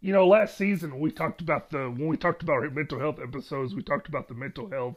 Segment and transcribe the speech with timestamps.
[0.00, 3.18] you know, last season we talked about the when we talked about our mental health
[3.20, 4.96] episodes, we talked about the mental health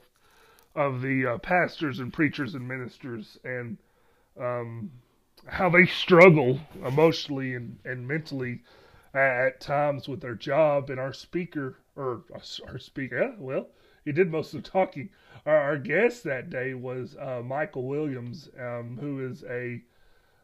[0.76, 3.78] of the uh, pastors and preachers and ministers and
[4.40, 4.92] um,
[5.48, 8.62] how they struggle emotionally and, and mentally
[9.14, 10.90] at, at times with their job.
[10.90, 12.24] And our speaker, or
[12.68, 13.68] our speaker, yeah, well,
[14.06, 15.10] he did most of the talking.
[15.46, 19.82] Our, our guest that day was uh, Michael Williams, um, who is a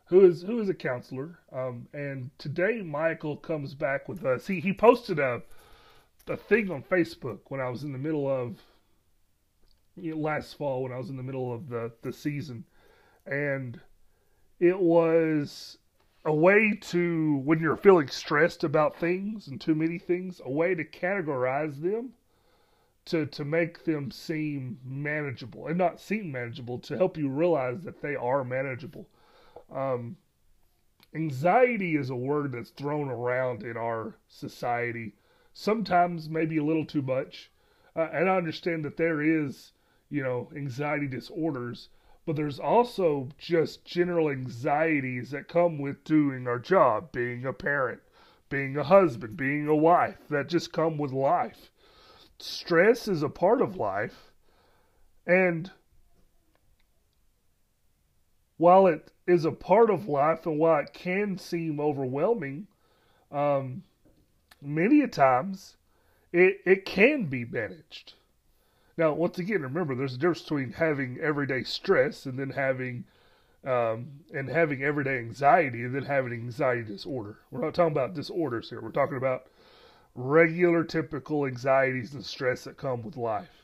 [0.08, 1.39] who is who is a counselor.
[1.52, 4.48] Um, and today Michael comes back with us.
[4.48, 5.42] He he posted a
[6.28, 8.61] a thing on Facebook when I was in the middle of
[9.96, 12.66] you know, last fall when I was in the middle of the the season,
[13.25, 13.80] and
[14.60, 15.78] it was
[16.25, 20.75] a way to when you're feeling stressed about things and too many things, a way
[20.75, 22.14] to categorize them
[23.05, 28.02] to to make them seem manageable and not seem manageable to help you realize that
[28.02, 29.08] they are manageable.
[29.71, 30.18] Um,
[31.14, 35.16] anxiety is a word that's thrown around in our society,
[35.53, 37.52] sometimes maybe a little too much.
[37.95, 39.73] Uh, and I understand that there is,
[40.09, 41.89] you know, anxiety disorders,
[42.25, 48.02] but there's also just general anxieties that come with doing our job, being a parent,
[48.50, 51.72] being a husband, being a wife, that just come with life.
[52.38, 54.31] Stress is a part of life,
[55.25, 55.72] and
[58.58, 62.67] while it is a part of life and while it can seem overwhelming,
[63.31, 63.84] um,
[64.61, 65.75] many a times
[66.31, 68.14] it, it can be managed.
[68.97, 73.06] Now, once again, remember there's a difference between having everyday stress and then having
[73.64, 77.38] um, and having everyday anxiety and then having anxiety disorder.
[77.52, 78.81] We're not talking about disorders here.
[78.81, 79.47] We're talking about
[80.16, 83.56] regular, typical anxieties and stress that come with life.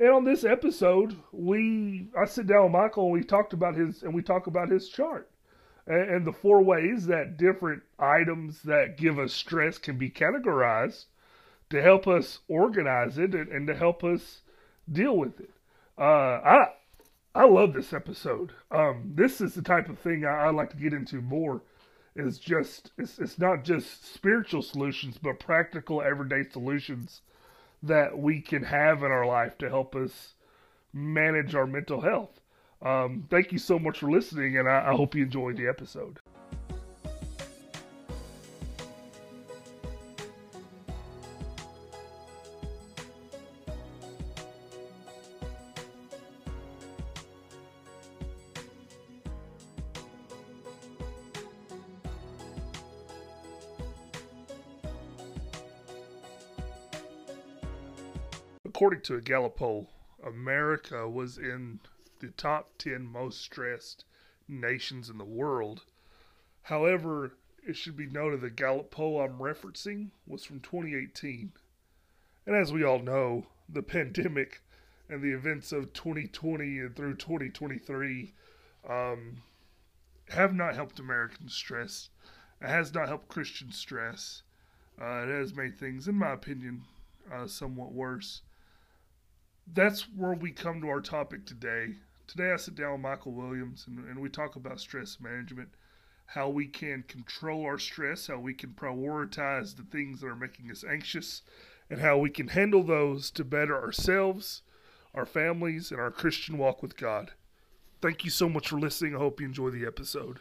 [0.00, 4.02] And on this episode, we I sit down with Michael and we talked about his
[4.02, 5.28] and we talk about his chart
[5.88, 11.06] and, and the four ways that different items that give us stress can be categorized
[11.70, 14.42] to help us organize it and, and to help us
[14.90, 15.50] deal with it.
[15.98, 16.02] Uh,
[16.44, 16.66] I
[17.34, 18.52] I love this episode.
[18.70, 21.62] Um, this is the type of thing I, I like to get into more.
[22.14, 27.22] Is just it's it's not just spiritual solutions, but practical everyday solutions
[27.82, 30.34] that we can have in our life to help us
[30.92, 32.40] manage our mental health.
[32.80, 36.20] Um, thank you so much for listening, and I, I hope you enjoyed the episode.
[59.08, 59.88] To a Gallup poll,
[60.22, 61.80] America was in
[62.20, 64.04] the top 10 most stressed
[64.46, 65.84] nations in the world.
[66.60, 67.32] However,
[67.66, 71.52] it should be noted the Gallup poll I'm referencing was from 2018.
[72.44, 74.60] And as we all know, the pandemic
[75.08, 78.34] and the events of 2020 and through 2023
[78.86, 79.42] um,
[80.28, 82.10] have not helped American stress.
[82.60, 84.42] It has not helped Christian stress.
[85.00, 86.82] Uh, it has made things, in my opinion,
[87.32, 88.42] uh, somewhat worse
[89.74, 91.94] that's where we come to our topic today.
[92.26, 95.68] Today, I sit down with Michael Williams and, and we talk about stress management,
[96.26, 100.70] how we can control our stress, how we can prioritize the things that are making
[100.70, 101.42] us anxious,
[101.88, 104.62] and how we can handle those to better ourselves,
[105.14, 107.32] our families, and our Christian walk with God.
[108.02, 109.16] Thank you so much for listening.
[109.16, 110.40] I hope you enjoy the episode.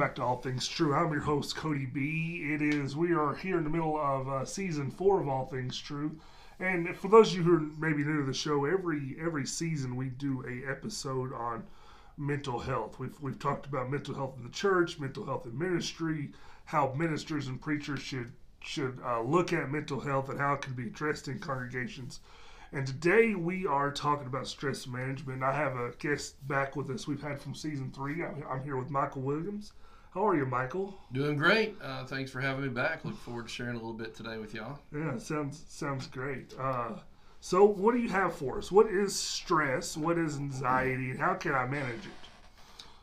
[0.00, 0.94] Back to All Things True.
[0.94, 2.54] I'm your host, Cody B.
[2.54, 5.78] It is, we are here in the middle of uh, season four of All Things
[5.78, 6.18] True.
[6.58, 9.96] And for those of you who are maybe new to the show, every every season
[9.96, 11.64] we do a episode on
[12.16, 12.98] mental health.
[12.98, 16.30] We've, we've talked about mental health in the church, mental health in ministry,
[16.64, 20.72] how ministers and preachers should should uh, look at mental health and how it can
[20.72, 22.20] be addressed in congregations.
[22.72, 25.42] And today we are talking about stress management.
[25.42, 28.24] I have a guest back with us we've had from season three.
[28.24, 29.74] I'm, I'm here with Michael Williams.
[30.12, 30.98] How are you, Michael?
[31.12, 31.76] Doing great.
[31.80, 33.04] Uh, thanks for having me back.
[33.04, 34.80] Look forward to sharing a little bit today with y'all.
[34.92, 36.52] Yeah, sounds sounds great.
[36.58, 36.96] Uh,
[37.40, 38.72] so, what do you have for us?
[38.72, 39.96] What is stress?
[39.96, 41.10] What is anxiety?
[41.10, 42.19] And how can I manage it?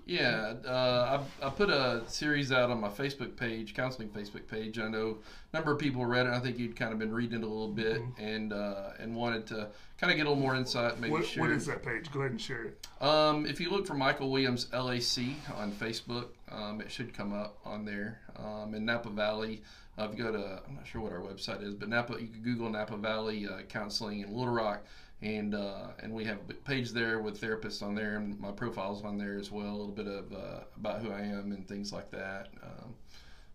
[0.07, 4.79] Yeah, uh, I, I put a series out on my Facebook page, counseling Facebook page.
[4.79, 5.17] I know
[5.53, 6.31] a number of people read it.
[6.31, 8.23] I think you'd kind of been reading it a little bit Mm-hmm.
[8.23, 9.67] and uh, and wanted to
[9.99, 10.99] kind of get a little more insight.
[10.99, 11.43] Maybe What, share.
[11.43, 12.09] what is that page?
[12.11, 12.87] Go ahead and share it.
[13.01, 15.25] Um, if you look for Michael Williams LAC
[15.55, 18.21] on Facebook, um, it should come up on there.
[18.37, 19.61] Um, in Napa Valley,
[19.99, 22.27] uh, if you go to, I'm not sure what our website is, but Napa, you
[22.27, 24.85] can Google Napa Valley uh, Counseling in Little Rock,
[25.21, 29.03] and uh, and we have a page there with therapists on there, and my profile's
[29.03, 29.69] on there as well.
[29.69, 32.49] A little bit of uh, about who I am and things like that.
[32.63, 32.93] Um,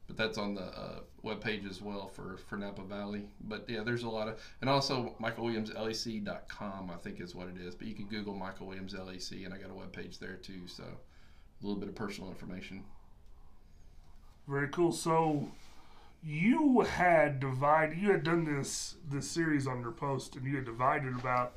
[0.09, 3.25] but that's on the uh, web page as well for, for Napa Valley.
[3.43, 7.75] But yeah, there's a lot of, and also michaelwilliamslac.com, I think is what it is.
[7.75, 10.67] But you can Google Michael Williams LAC, and I got a web page there too.
[10.67, 12.85] So a little bit of personal information.
[14.49, 14.93] Very cool.
[14.93, 15.49] So
[16.25, 17.99] you had divided.
[17.99, 21.55] You had done this this series on your post, and you had divided about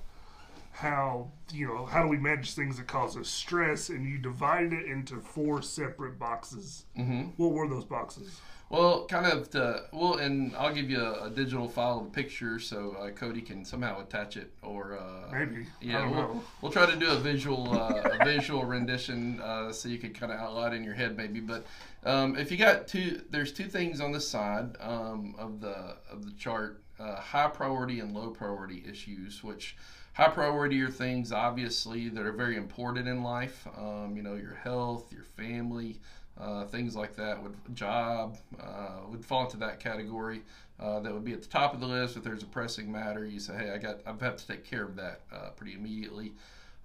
[0.71, 4.73] how you know how do we manage things that cause us stress, and you divided
[4.73, 6.85] it into four separate boxes.
[6.97, 7.29] Mm-hmm.
[7.37, 8.39] What were those boxes?
[8.69, 12.09] Well, kind of the well, and I'll give you a, a digital file of the
[12.11, 15.61] picture so uh, Cody can somehow attach it, or uh, Maybe.
[15.61, 16.43] I Yeah, don't we'll, know.
[16.61, 20.31] we'll try to do a visual uh, a visual rendition uh, so you can kind
[20.31, 21.39] of outline it in your head maybe.
[21.39, 21.65] But
[22.03, 26.25] um, if you got two, there's two things on the side um, of the of
[26.25, 29.43] the chart: uh, high priority and low priority issues.
[29.43, 29.77] Which
[30.13, 33.67] high priority are things obviously that are very important in life.
[33.77, 35.99] Um, you know, your health, your family.
[36.39, 40.41] Uh, things like that would job uh, would fall into that category.
[40.79, 42.17] Uh, that would be at the top of the list.
[42.17, 44.83] If there's a pressing matter, you say, "Hey, I got, I have to take care
[44.83, 46.33] of that uh, pretty immediately."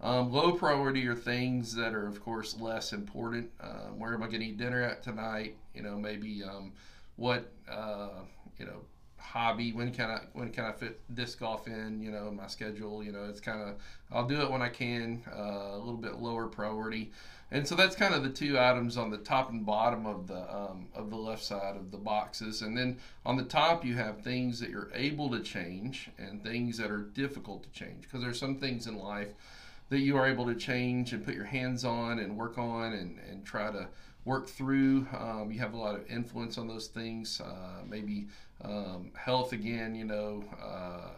[0.01, 3.51] Um, low priority are things that are, of course, less important.
[3.61, 5.57] Um, where am I going to eat dinner at tonight?
[5.75, 6.73] You know, maybe um,
[7.17, 8.23] what uh,
[8.59, 8.83] you know
[9.19, 12.47] hobby when can i when can i fit disc golf in you know in my
[12.47, 13.77] schedule you know it's kind of
[14.11, 17.13] i'll do it when i can uh, a little bit lower priority
[17.53, 20.55] and so that's kind of the two items on the top and bottom of the
[20.55, 24.21] um, of the left side of the boxes and then on the top you have
[24.23, 28.39] things that you're able to change and things that are difficult to change because there's
[28.39, 29.29] some things in life
[29.91, 33.19] that you are able to change and put your hands on and work on and,
[33.29, 33.89] and try to
[34.25, 35.07] work through.
[35.19, 38.29] Um, you have a lot of influence on those things, uh, maybe
[38.63, 41.11] um, health again, you know, uh,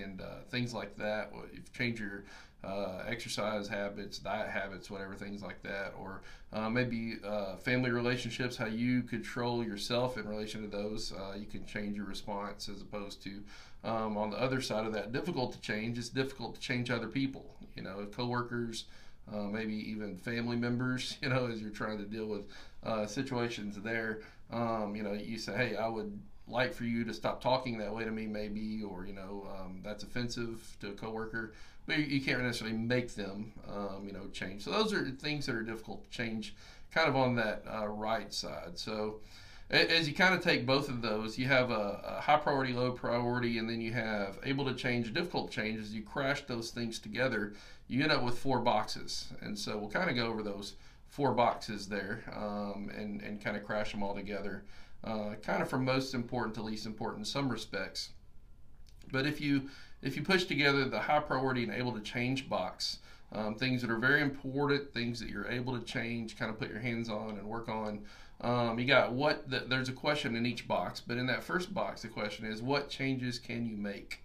[0.00, 1.32] and uh, things like that.
[1.52, 2.24] If you change your
[2.64, 6.22] uh, exercise habits, diet habits, whatever, things like that, or
[6.52, 11.12] uh, maybe uh, family relationships, how you control yourself in relation to those.
[11.12, 13.42] Uh, you can change your response as opposed to
[13.84, 15.98] um, on the other side of that, difficult to change.
[15.98, 18.84] It's difficult to change other people, you know, coworkers,
[19.32, 22.46] uh, maybe even family members, you know, as you're trying to deal with
[22.84, 24.20] uh, situations there.
[24.52, 27.94] Um, you know, you say, hey, I would like for you to stop talking that
[27.94, 31.52] way to me, maybe, or, you know, um, that's offensive to a coworker.
[31.86, 34.62] But you, you can't necessarily make them, um, you know, change.
[34.62, 36.54] So those are things that are difficult to change
[36.92, 38.78] kind of on that uh, right side.
[38.78, 39.20] So,
[39.70, 42.92] as you kind of take both of those, you have a, a, high priority, low
[42.92, 45.94] priority, and then you have able to change, difficult changes.
[45.94, 47.54] You crash those things together,
[47.88, 49.28] you end up with four boxes.
[49.40, 50.74] And so we'll kind of go over those
[51.08, 54.64] four boxes there um, and, and kind of crash them all together,
[55.04, 58.10] uh, kind of from most important to least important in some respects.
[59.10, 59.68] But if you
[60.00, 62.98] if you push together the high priority and able to change box,
[63.32, 66.70] um, things that are very important, things that you're able to change, kind of put
[66.70, 68.00] your hands on and work on.
[68.40, 71.72] Um, you got what the, there's a question in each box, but in that first
[71.72, 74.20] box, the question is what changes can you make?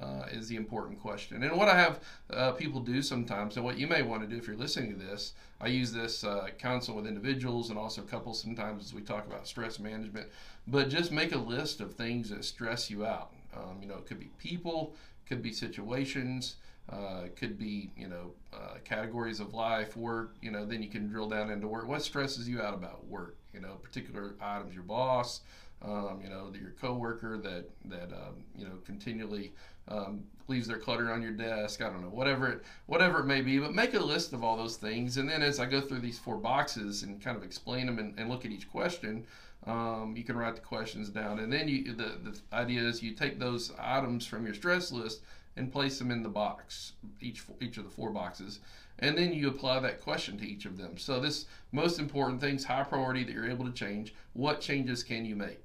[0.00, 1.40] Uh, is the important question.
[1.44, 4.36] And what I have uh, people do sometimes, and what you may want to do
[4.36, 8.42] if you're listening to this, I use this uh, counsel with individuals and also couples
[8.42, 10.26] sometimes as we talk about stress management.
[10.66, 13.30] But just make a list of things that stress you out.
[13.56, 14.96] Um, you know, it could be people,
[15.26, 16.56] could be situations,
[16.90, 20.34] uh, could be you know uh, categories of life, work.
[20.42, 21.88] You know, then you can drill down into work.
[21.88, 23.36] What stresses you out about work?
[23.52, 25.40] You know, particular items, your boss,
[25.82, 29.54] um, you know, your coworker that that um, you know continually
[29.88, 31.82] um, leaves their clutter on your desk.
[31.82, 33.58] I don't know, whatever it whatever it may be.
[33.58, 36.18] But make a list of all those things, and then as I go through these
[36.18, 39.26] four boxes and kind of explain them and, and look at each question,
[39.66, 41.38] um, you can write the questions down.
[41.38, 45.22] And then you the the idea is you take those items from your stress list
[45.56, 48.60] and place them in the box, each each of the four boxes,
[48.98, 50.98] and then you apply that question to each of them.
[50.98, 54.14] So this most important things, high priority that you're able to change.
[54.32, 55.60] What changes can you make?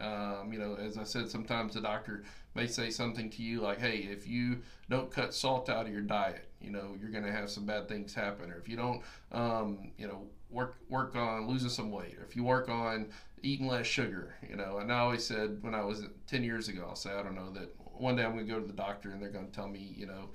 [0.00, 3.80] Um, you know, as I said, sometimes the doctor may say something to you like,
[3.80, 7.32] "Hey, if you don't cut salt out of your diet, you know, you're going to
[7.32, 11.46] have some bad things happen." Or if you don't, um, you know, work work on
[11.48, 13.08] losing some weight, or if you work on
[13.42, 14.78] eating less sugar, you know.
[14.78, 17.50] And I always said when I was 10 years ago, I'll say, I don't know
[17.52, 19.68] that one day I'm going to go to the doctor and they're going to tell
[19.68, 20.30] me, you know,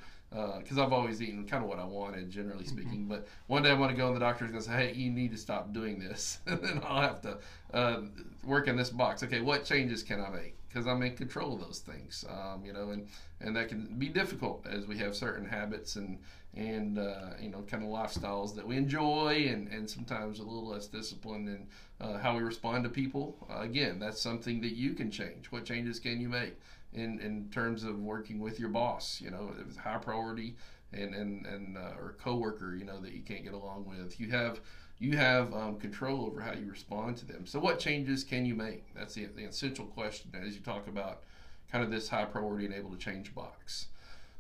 [0.60, 2.78] because uh, I've always eaten kind of what I wanted, generally Mm-hmm.
[2.78, 3.06] speaking.
[3.08, 5.10] But one day I want to go, and the doctor's going to say, "Hey, you
[5.10, 7.38] need to stop doing this," and then I'll have to
[7.74, 8.02] uh,
[8.44, 9.24] work in this box.
[9.24, 10.56] Okay, what changes can I make?
[10.70, 13.08] Because I'm in control of those things, um, you know, and
[13.42, 16.20] and that can be difficult as we have certain habits and
[16.56, 20.68] and uh, you know kind of lifestyles that we enjoy, and and sometimes a little
[20.68, 21.68] less discipline in
[22.06, 23.36] uh, how we respond to people.
[23.50, 25.52] Uh, again, that's something that you can change.
[25.52, 26.56] What changes can you make?
[26.94, 30.56] in, in terms of working with your boss, you know, if it's high priority
[30.92, 34.20] and and and uh, or coworker, you know, that you can't get along with.
[34.20, 34.60] You have
[35.00, 37.46] you have um, control over how you respond to them.
[37.46, 38.94] So, what changes can you make?
[38.94, 41.24] That's the, the essential question as you talk about
[41.72, 43.88] kind of this high priority and able to change box.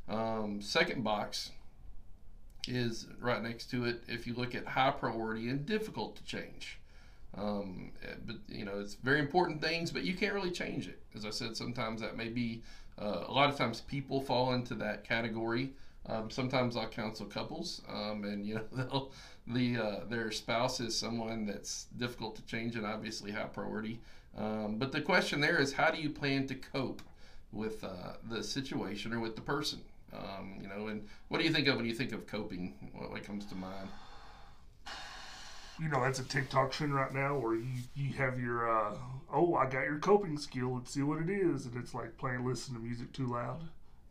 [0.10, 1.52] Um, second box
[2.68, 4.04] is right next to it.
[4.08, 6.80] If you look at high priority and difficult to change.
[7.38, 7.92] Um,
[8.26, 11.00] but you know, it's very important things, but you can't really change it.
[11.16, 12.64] As I said, sometimes that may be.
[13.02, 15.72] Uh, a lot of times, people fall into that category.
[16.10, 19.10] Um, sometimes I'll counsel couples, um, and you know,
[19.48, 24.00] the uh, their spouse is someone that's difficult to change and obviously high priority.
[24.38, 27.02] Um, but the question there is, how do you plan to cope
[27.52, 29.82] with uh, the situation or with the person?
[30.14, 32.92] Um, you know, and what do you think of when you think of coping?
[32.94, 33.90] What, what comes to mind?
[35.82, 38.96] you know that's a TikTok trend right now where you you have your uh,
[39.34, 42.46] oh I got your coping skill let's see what it is and it's like playing
[42.46, 43.62] listen to music too loud.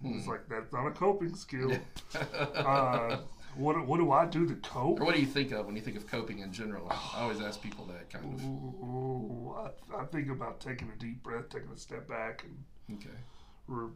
[0.05, 0.31] It's Hmm.
[0.31, 1.77] like that's not a coping skill.
[2.55, 3.19] uh,
[3.57, 5.01] what what do I do to cope?
[5.01, 6.87] Or what do you think of when you think of coping in general?
[6.91, 8.45] I always ask people that kind of.
[8.45, 13.17] Ooh, I, I think about taking a deep breath, taking a step back, and Okay.
[13.67, 13.91] re-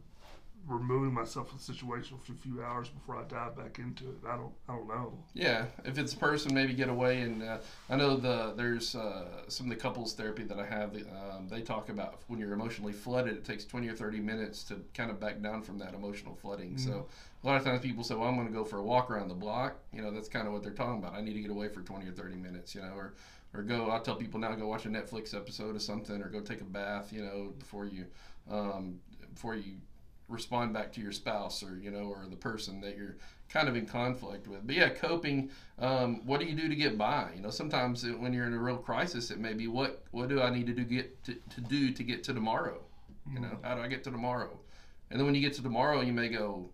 [0.67, 4.17] removing myself from the situation for a few hours before I dive back into it.
[4.27, 5.13] I don't I don't know.
[5.33, 7.21] Yeah, if it's a person, maybe get away.
[7.21, 7.57] And uh,
[7.89, 10.95] I know the there's uh, some of the couples therapy that I have.
[10.95, 14.81] Um, they talk about when you're emotionally flooded, it takes 20 or 30 minutes to
[14.93, 16.77] kind of back down from that emotional flooding.
[16.77, 17.07] So
[17.43, 19.27] a lot of times people say, "Well, I'm going to go for a walk around
[19.27, 21.13] the block." You know, that's kind of what they're talking about.
[21.13, 22.73] I need to get away for 20 or 30 minutes.
[22.73, 23.13] You know, or
[23.53, 23.91] or go.
[23.91, 26.65] I tell people now go watch a Netflix episode of something, or go take a
[26.65, 27.11] bath.
[27.11, 28.05] You know, before you
[28.49, 28.99] um,
[29.33, 29.75] before you
[30.33, 33.15] respond back to your spouse or you know or the person that you're
[33.49, 34.65] kind of in conflict with.
[34.65, 37.29] But yeah coping um, what do you do to get by?
[37.35, 40.27] You know sometimes it, when you're in a real crisis it may be what what
[40.27, 42.81] do i need to do get to, to do to get to tomorrow?
[43.31, 44.59] You know how do i get to tomorrow?
[45.09, 46.69] And then when you get to tomorrow you may go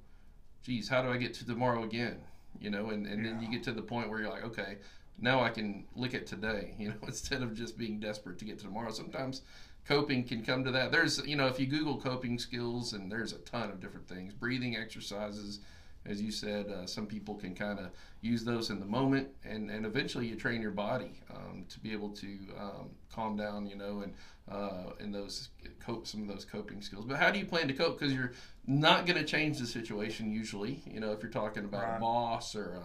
[0.64, 2.22] geez how do i get to tomorrow again?
[2.60, 4.78] You know and, and then you get to the point where you're like okay
[5.22, 8.58] now i can look at today you know instead of just being desperate to get
[8.60, 8.92] to tomorrow.
[8.92, 9.42] Sometimes
[9.90, 10.92] coping can come to that.
[10.92, 14.34] There's, you know, if you Google coping skills, and there's a ton of different things,
[14.34, 15.62] breathing exercises,
[16.06, 17.88] as you said, uh, some people can kind of
[18.22, 21.92] use those in the moment, and, and eventually you train your body um, to be
[21.92, 22.28] able to
[22.58, 24.14] um, calm down, you know, and
[24.50, 27.06] uh, and those cope some of those coping skills.
[27.06, 28.00] But how do you plan to cope?
[28.00, 28.32] Because you're
[28.66, 30.82] not going to change the situation usually.
[30.88, 31.98] You know, if you're talking about Right.
[31.98, 32.82] a boss or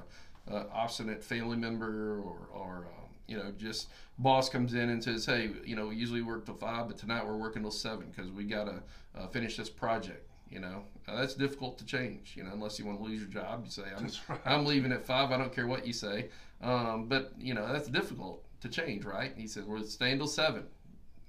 [0.49, 3.89] a, a obstinate family member or or um, you know just
[4.19, 7.27] boss comes in and says, hey, you know, we usually work till five, but tonight
[7.27, 8.83] we're working till seven because we got to
[9.19, 10.29] uh, finish this project.
[10.51, 12.35] You know, uh, that's difficult to change.
[12.37, 14.41] You know, unless you want to lose your job, you say, I'm, right.
[14.45, 15.33] I'm leaving at five.
[15.33, 16.29] I don't care what you say.
[16.63, 19.33] Um, but you know, that's difficult to change, right?
[19.33, 20.65] And he said, we're staying till seven.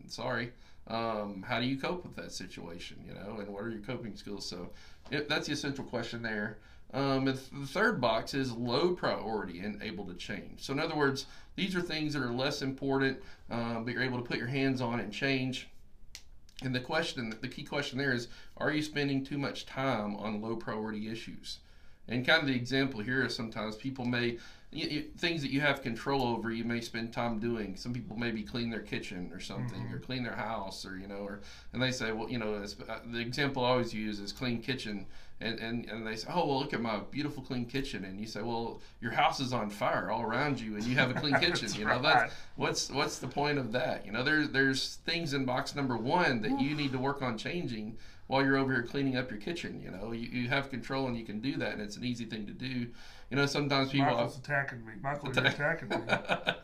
[0.07, 0.51] Sorry.
[0.87, 3.03] Um, how do you cope with that situation?
[3.07, 4.47] You know, and what are your coping skills?
[4.47, 4.69] So
[5.09, 6.59] it, that's the essential question there.
[6.95, 10.61] Um, the third box is low priority and able to change.
[10.63, 11.25] So in other words,
[11.57, 13.21] these are things that are less important,
[13.51, 15.67] um, but you're able to put your hands on and change.
[16.63, 20.41] And the question, the key question there is, are you spending too much time on
[20.41, 21.57] low priority issues?
[22.07, 24.37] And kind of the example here is sometimes people may
[24.71, 26.51] you, you, things that you have control over.
[26.51, 27.75] You may spend time doing.
[27.75, 31.19] Some people maybe clean their kitchen or something, or clean their house, or you know,
[31.19, 31.41] or
[31.73, 35.05] and they say, well, you know, uh, the example I always use is clean kitchen,
[35.41, 38.25] and, and and they say, oh, well, look at my beautiful clean kitchen, and you
[38.25, 41.35] say, well, your house is on fire all around you, and you have a clean
[41.39, 41.73] kitchen.
[41.73, 42.01] You know, right.
[42.01, 44.05] that's what's what's the point of that?
[44.05, 47.37] You know, there's there's things in box number one that you need to work on
[47.37, 49.81] changing while you're over here cleaning up your kitchen.
[49.81, 52.25] You know, you, you have control and you can do that, and it's an easy
[52.25, 52.87] thing to do.
[53.29, 54.07] You know, sometimes people.
[54.07, 54.93] Michael's attacking me.
[55.01, 55.97] Michael, you're attacking me.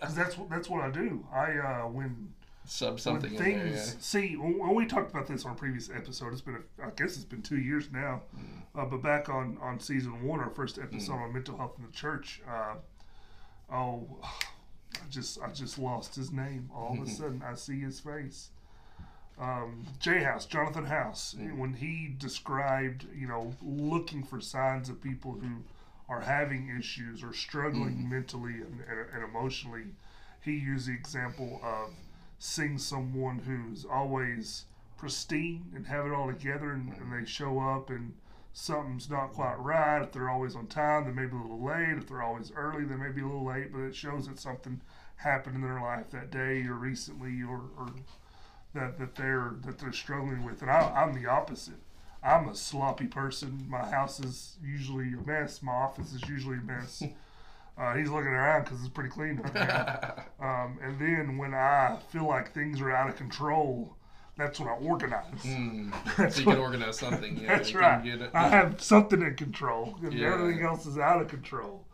[0.01, 1.25] Because that's what that's what I do.
[1.31, 2.33] I uh, when
[2.65, 4.01] sub when something in things there.
[4.01, 6.31] see when, when we talked about this on a previous episode.
[6.33, 8.21] It's been a, I guess it's been two years now.
[8.37, 8.43] Mm.
[8.81, 11.91] Uh, but back on on season one, our first episode on mental health in the
[11.91, 12.41] church.
[12.47, 12.75] Uh,
[13.71, 16.69] oh, I just I just lost his name.
[16.73, 18.49] All of a sudden, I see his face.
[19.39, 21.57] Um, J House, Jonathan House, Mm.
[21.57, 25.63] when he described, you know, looking for signs of people who
[26.07, 28.09] are having issues or struggling Mm-hmm.
[28.09, 29.85] mentally and, and, and emotionally,
[30.41, 31.89] he used the example of
[32.43, 34.65] seeing someone who's always
[34.97, 38.13] pristine and have it all together and, and they show up and
[38.51, 40.01] something's not quite right.
[40.01, 41.99] If they're always on time, they may be a little late.
[41.99, 43.71] If they're always early, they may be a little late.
[43.71, 44.81] But it shows that something
[45.17, 47.93] happened in their life that day or recently, or, or
[48.73, 50.63] that that they're that they're struggling with.
[50.63, 51.79] And I, I'm the opposite.
[52.23, 53.67] I'm a sloppy person.
[53.69, 55.61] My house is usually a mess.
[55.61, 57.03] My office is usually a mess.
[57.77, 60.13] Uh, he's looking around because it's pretty clean right now.
[60.39, 63.95] um, and then when I feel like things are out of control,
[64.37, 65.41] that's when I organize.
[65.43, 65.91] Mm.
[66.17, 67.37] That's so you what- can organize something.
[67.37, 68.03] Yeah, That's right.
[68.03, 68.31] get it.
[68.33, 70.33] I have something in control, and Yeah.
[70.33, 71.85] everything else is out of control.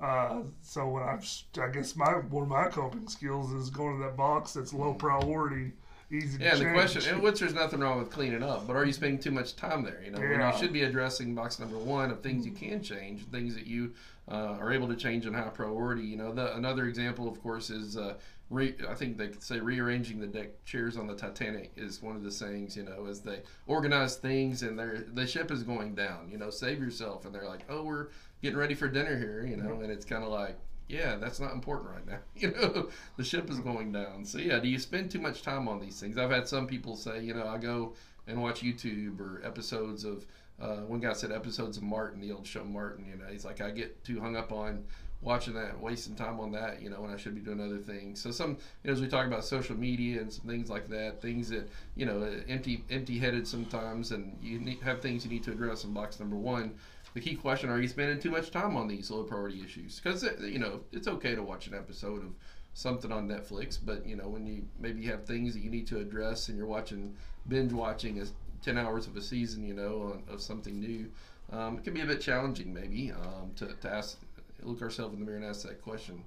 [0.00, 1.18] Uh, so when I,
[1.60, 4.92] I guess my one of my coping skills is going to that box that's low
[4.94, 5.72] priority,
[6.10, 8.84] easy to Yeah, the question, and which there's nothing wrong with cleaning up, but are
[8.84, 10.02] you spending too much time there?
[10.04, 10.52] You know, Yeah.
[10.52, 13.92] you should be addressing box number one of things you can change, things that you
[14.30, 16.02] uh, are able to change in high priority.
[16.02, 18.14] You know, the, another example, of course, is uh,
[18.48, 22.16] re, I think they could say rearranging the deck chairs on the Titanic is one
[22.16, 22.76] of the sayings.
[22.76, 26.30] You know, as they organize things and their the ship is going down.
[26.30, 28.08] You know, save yourself, and they're like, oh, we're
[28.42, 29.44] getting ready for dinner here.
[29.46, 30.56] You know, and it's kind of like.
[30.88, 32.18] Yeah, that's not important right now.
[32.36, 34.24] You know, the ship is going down.
[34.24, 36.18] So yeah, do you spend too much time on these things?
[36.18, 37.94] I've had some people say, you know, I go
[38.26, 40.26] and watch YouTube or episodes of.
[40.60, 43.04] Uh, one guy said episodes of Martin, the old show Martin.
[43.10, 44.84] You know, he's like, I get too hung up on
[45.20, 46.80] watching that, wasting time on that.
[46.80, 48.20] You know, when I should be doing other things.
[48.20, 51.20] So some, you know, as we talk about social media and some things like that,
[51.20, 55.50] things that you know, empty, empty-headed sometimes, and you need, have things you need to
[55.50, 56.74] address in box number one.
[57.14, 60.00] The key question: Are you spending too much time on these low priority issues?
[60.00, 62.34] Because you know, it's okay to watch an episode of
[62.74, 65.98] something on Netflix, but you know, when you maybe have things that you need to
[65.98, 67.14] address, and you're watching
[67.48, 68.24] binge watching a
[68.64, 71.08] 10 hours of a season, you know, of something new,
[71.52, 74.18] um, it can be a bit challenging maybe um, to, to ask,
[74.62, 76.24] look ourselves in the mirror and ask that question.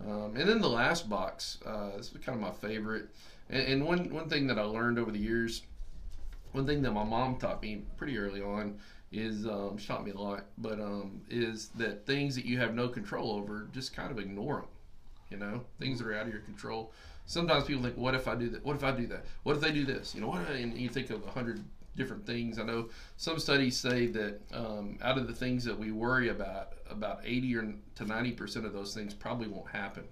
[0.00, 3.08] Um, and then the last box, uh, this is kind of my favorite.
[3.50, 5.62] And, and one, one thing that I learned over the years,
[6.52, 8.78] one thing that my mom taught me pretty early on
[9.12, 12.88] is, um, taught me a lot, but um, is that things that you have no
[12.88, 14.68] control over, just kind of ignore them.
[15.30, 16.92] You know, things that are out of your control.
[17.24, 18.64] Sometimes people think, "What if I do that?
[18.64, 19.24] What if I do that?
[19.44, 20.46] What if they do this?" You know, what?
[20.50, 21.64] And you think of a hundred
[21.96, 22.58] different things.
[22.58, 26.74] I know some studies say that um, out of the things that we worry about,
[26.90, 30.04] about eighty or to ninety percent of those things probably won't happen.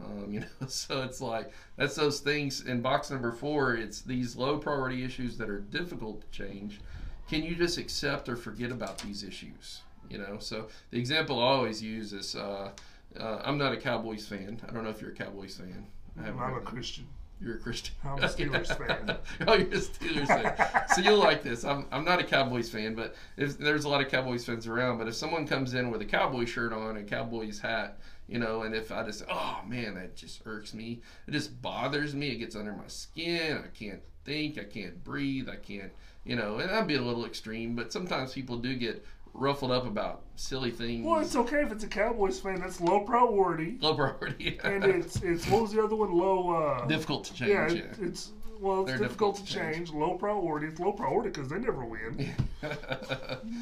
[0.00, 3.74] Um, you know, so it's like that's those things in box number four.
[3.74, 6.80] It's these low priority issues that are difficult to change.
[7.28, 9.82] Can you just accept or forget about these issues?
[10.10, 12.70] You know, so the example I always use is uh,
[13.18, 14.60] uh, I'm not a Cowboys fan.
[14.68, 15.86] I don't know if you're a Cowboys fan.
[16.22, 16.60] I I'm a.
[16.60, 17.06] Christian.
[17.40, 17.94] You're a Christian.
[18.04, 19.16] I'm a Steelers fan.
[19.48, 20.84] oh, you're a Steelers fan.
[20.94, 21.64] So you'll like this.
[21.64, 24.98] I'm, I'm not a Cowboys fan, but if there's a lot of Cowboys fans around,
[24.98, 28.62] but if someone comes in with a Cowboy shirt on and Cowboys hat, you know,
[28.62, 31.00] and if I just, oh man, that just irks me.
[31.26, 32.28] It just bothers me.
[32.28, 33.58] It gets under my skin.
[33.64, 34.58] I can't think.
[34.58, 35.48] I can't breathe.
[35.48, 35.90] I can't,
[36.24, 39.04] you know, and that'd be a little extreme, but sometimes people do get
[39.34, 41.06] ruffled up about silly things.
[41.06, 42.60] Well, it's okay if it's a Cowboys fan.
[42.60, 44.58] That's low priority, Low priority.
[44.62, 44.68] Yeah.
[44.68, 46.12] And it's it's what was the other one?
[46.12, 46.50] Low.
[46.50, 47.50] Uh, difficult to change.
[47.50, 47.82] yeah, Yeah.
[48.06, 49.76] it's well, it's difficult, difficult to to change.
[49.76, 49.90] change.
[49.92, 50.66] Low priority.
[50.68, 52.30] It's low priority because they never win.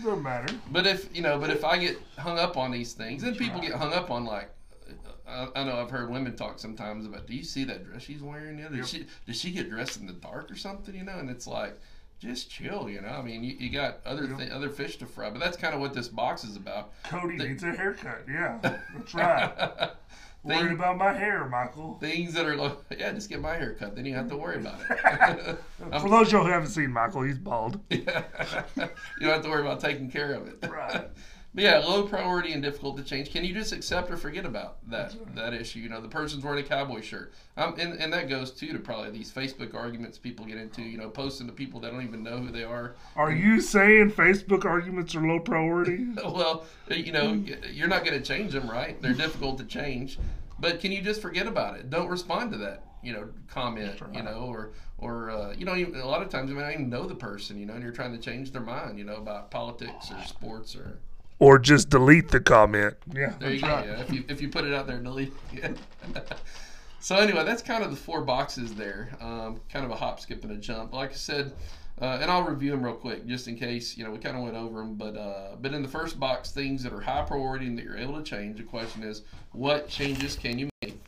[0.04, 0.54] Doesn't matter.
[0.70, 3.60] But if you know, but if I get hung up on these things, then people
[3.60, 3.68] right.
[3.70, 4.50] get hung up on like.
[5.26, 7.26] I, I know I've heard women talk sometimes about.
[7.26, 8.58] Do you see that dress she's wearing?
[8.58, 8.86] You know, did Yep.
[8.86, 10.94] she did she get dressed in the dark or something?
[10.94, 11.78] You know, and it's like,
[12.20, 12.88] just chill.
[12.88, 14.38] You know, I mean, you, you got other Yep.
[14.38, 16.92] thi- other fish to fry, but that's kind of what this box is about.
[17.04, 18.24] Cody They- needs a haircut.
[18.28, 19.90] Yeah, that's right.
[20.42, 21.98] Worried about my hair, Michael.
[22.00, 23.94] Things that are low, yeah, just get my hair cut.
[23.94, 25.58] Then you have to worry about it.
[26.00, 27.78] For those of you who haven't seen Michael, he's bald.
[27.90, 28.24] you don't
[29.20, 30.66] have to worry about taking care of it.
[30.66, 31.08] Right.
[31.52, 33.32] But yeah, low priority and difficult to change.
[33.32, 35.34] Can you just accept or forget about that That's right.
[35.34, 35.80] that issue?
[35.80, 37.32] You know, the person's wearing a cowboy shirt.
[37.56, 40.82] Um, and, and that goes too to probably these Facebook arguments people get into.
[40.82, 42.94] You know, posting to people that don't even know who they are.
[43.16, 46.06] Are you saying Facebook arguments are low priority?
[46.24, 49.00] well, you know, you're not going to change them, right?
[49.02, 50.18] They're difficult to change.
[50.60, 51.90] But can you just forget about it?
[51.90, 54.14] Don't respond to that, you know, comment, right.
[54.14, 56.90] you know, or or uh, you know, a lot of times you may not even
[56.90, 59.50] know the person, you know, and you're trying to change their mind, you know, about
[59.50, 60.98] politics or sports or
[61.40, 62.94] Or just delete the comment.
[63.12, 63.68] Yeah, There you go.
[63.68, 63.86] right.
[63.86, 65.32] Yeah, if you if you put it out there, delete.
[65.54, 65.76] it.
[66.14, 66.22] Yeah.
[67.00, 69.10] so anyway, that's kind of the four boxes there.
[69.20, 70.92] Um, kind of a hop, skip, and a jump.
[70.92, 71.52] Like I said,
[72.00, 74.42] uh, and I'll review them real quick just in case you know we kind of
[74.42, 74.94] went over them.
[74.96, 77.96] But uh, but in the first box, things that are high priority and that you're
[77.96, 78.58] able to change.
[78.58, 79.22] The question is,
[79.52, 81.00] what changes can you make?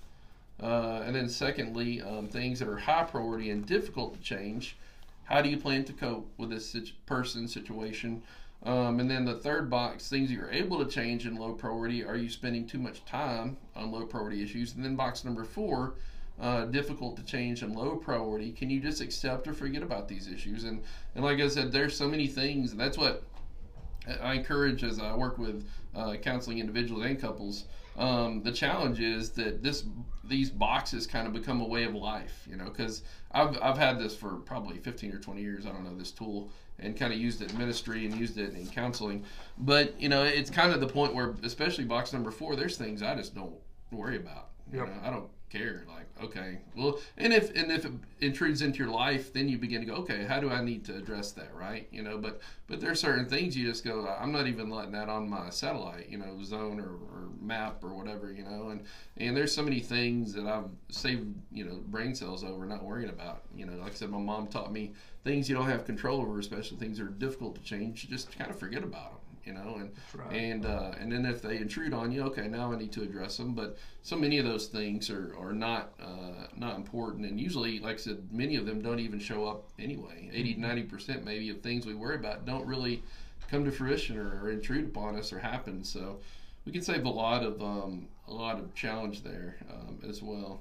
[0.63, 4.77] Uh, and then secondly, um, things that are high priority and difficult to change.
[5.25, 8.23] How do you plan to cope with this situ- person situation?
[8.65, 12.05] Um, and then the third box, things you're able to change in low priority.
[12.05, 14.75] Are you spending too much time on low priority issues?
[14.75, 15.95] And then box number four,
[16.41, 18.53] uh, difficult to change in low priority.
[18.53, 20.65] Can you just accept or forget about these issues?
[20.65, 20.83] And
[21.15, 23.25] and like I said, there's so many things, and that's what
[24.21, 27.65] I encourage as I work with uh, counseling individuals and couples.
[27.97, 29.85] Um, the challenge is that this
[30.25, 33.99] these boxes kind of become a way of life, you know, because I've, I've had
[33.99, 35.67] this for probably 15 or 20 years.
[35.67, 36.49] I don't know this tool
[36.83, 39.25] and kind of used it in ministry and used it in counseling.
[39.59, 43.03] But, you know, it's kind of the point where, especially box number four, there's things
[43.03, 43.55] I just don't
[43.91, 44.49] worry about.
[44.73, 45.85] You know, I don't care.
[45.89, 49.81] Like, okay, well, and if and if it intrudes into your life, then you begin
[49.81, 51.87] to go, okay, how do I need to address that, right?
[51.93, 55.09] You know, but but there's certain things you just go, I'm not even letting that
[55.09, 58.85] on my satellite, you know, zone or, or map or whatever, you know, and
[59.19, 63.11] and there's so many things that I've saved, you know, brain cells over not worrying
[63.11, 63.43] about.
[63.55, 64.93] You know, like I said, my mom taught me
[65.25, 68.05] things you don't have control over, especially things that are difficult to change.
[68.05, 69.19] You just kind of forget about them.
[69.45, 70.33] You know, and right.
[70.33, 73.37] and uh, and then if they intrude on you, okay, now I need to address
[73.37, 73.55] them.
[73.55, 77.95] But so many of those things are, are not uh, not important, and usually, like
[77.95, 80.31] I said, many of them don't even show up anyway.
[80.33, 83.03] 80 90 percent maybe of things we worry about don't really
[83.51, 85.83] come to fruition or, or intrude upon us or happen.
[85.83, 86.21] So
[86.65, 90.61] we can save a lot of um, a lot of challenge there um, as well.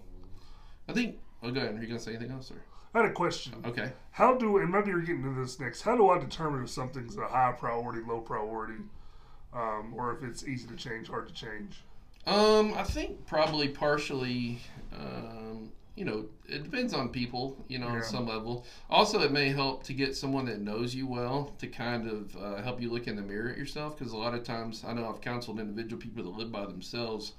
[0.87, 1.17] I think.
[1.43, 1.75] Oh, go ahead.
[1.75, 2.61] Are you gonna say anything else, or
[2.93, 3.53] I had a question.
[3.65, 3.91] okay?
[4.11, 7.17] How do, and maybe you're getting to this next, how do I determine if something's
[7.17, 8.81] a high priority, low priority,
[9.53, 11.81] um, or if it's easy to change, hard to change?
[12.27, 14.59] Um, I think probably partially.
[14.93, 17.57] Um, you know, it depends on people.
[17.67, 17.95] You know, Yeah.
[17.95, 18.65] on some level.
[18.89, 22.61] Also, it may help to get someone that knows you well to kind of uh,
[22.61, 23.97] help you look in the mirror at yourself.
[23.97, 27.33] Because a lot of times, I know I've counseled individual people that live by themselves,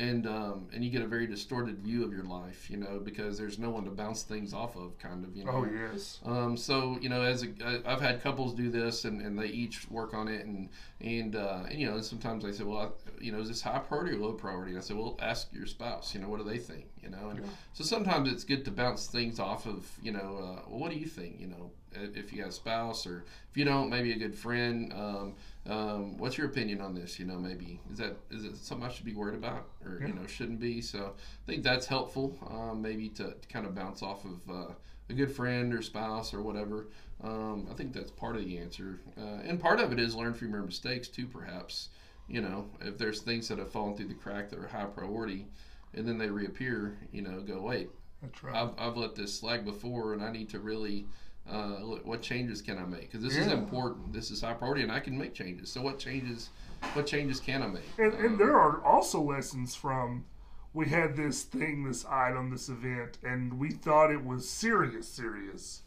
[0.00, 2.70] and um, and you get a very distorted view of your life.
[2.70, 4.98] You know, because there's no one to bounce things off of.
[4.98, 5.36] Kind of.
[5.36, 5.52] You know.
[5.52, 6.18] Oh, yes.
[6.24, 9.90] Um, so you know, as I- I've had couples do this, and, and they each
[9.90, 10.68] work on it, and
[11.00, 13.62] and, uh, and you know, and sometimes they say, well, I, you know, is this
[13.62, 14.72] high priority or low priority?
[14.72, 16.14] And I said, well, ask your spouse.
[16.14, 16.86] You know, what do they think?
[17.02, 17.50] You know, and Yeah.
[17.72, 20.98] so sometimes it's good to bounce things off of, you know, uh, well, what do
[20.98, 21.40] you think?
[21.40, 24.34] You know, if if you got a spouse, or if you don't, maybe a good
[24.36, 24.92] friend.
[24.92, 25.34] Um,
[25.66, 27.18] um, what's your opinion on this?
[27.18, 30.08] You know, maybe is that is it something I should be worried about, or Yeah.
[30.08, 30.80] you know, shouldn't be?
[30.80, 34.50] So I think that's helpful, um, maybe to, to kind of bounce off of.
[34.50, 34.72] Uh,
[35.08, 36.86] a good friend or spouse or whatever.
[37.24, 40.34] Um, I think that's part of the answer, uh, and part of it is learn
[40.34, 41.26] from your mistakes too.
[41.26, 41.88] Perhaps
[42.28, 45.48] you know if there's things that have fallen through the crack that are high priority,
[45.94, 47.90] and then they reappear, you know, go wait,
[48.22, 48.54] That's right.
[48.54, 51.06] I've, I've let this slag before, and I need to really
[51.50, 53.10] uh, look, what changes can I make?
[53.10, 54.12] Because this is important.
[54.12, 55.70] This is high priority, and I can make changes.
[55.70, 56.50] So what changes?
[56.94, 57.84] What changes can I make?
[57.98, 60.24] And, Um, and there are also lessons from
[60.72, 65.82] we had this thing, this item, this event, and we thought it was serious, serious,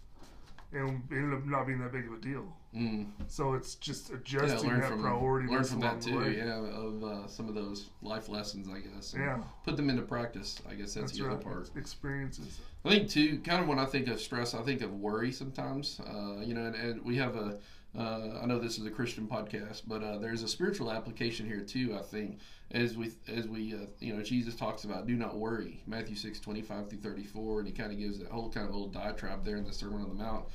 [0.74, 2.58] and ended up not being that big of a deal.
[2.76, 6.18] Mm, So it's just yeah, adjusting learn that from priority learn from that too.
[6.20, 6.38] way.
[6.38, 9.16] Yeah, of uh, some of those life lessons, I guess.
[9.18, 10.62] Yeah, Put them into practice.
[10.70, 11.44] I guess that's, that's the other right.
[11.44, 11.70] part.
[11.76, 12.60] Experiences.
[12.86, 16.00] I think too, kind of when I think of stress, I think of worry sometimes.
[16.02, 17.60] Uh, you know, and, and we have a.
[17.96, 21.62] Uh, I know this is a Christian podcast, but uh, there's a spiritual application here
[21.62, 21.96] too.
[21.96, 22.40] I think
[22.72, 26.40] as we as we uh, you know Jesus talks about do not worry, Matthew six
[26.40, 28.88] twenty five through thirty four, and he kind of gives that whole kind of little
[28.88, 30.46] diatribe there in the Sermon on the Mount.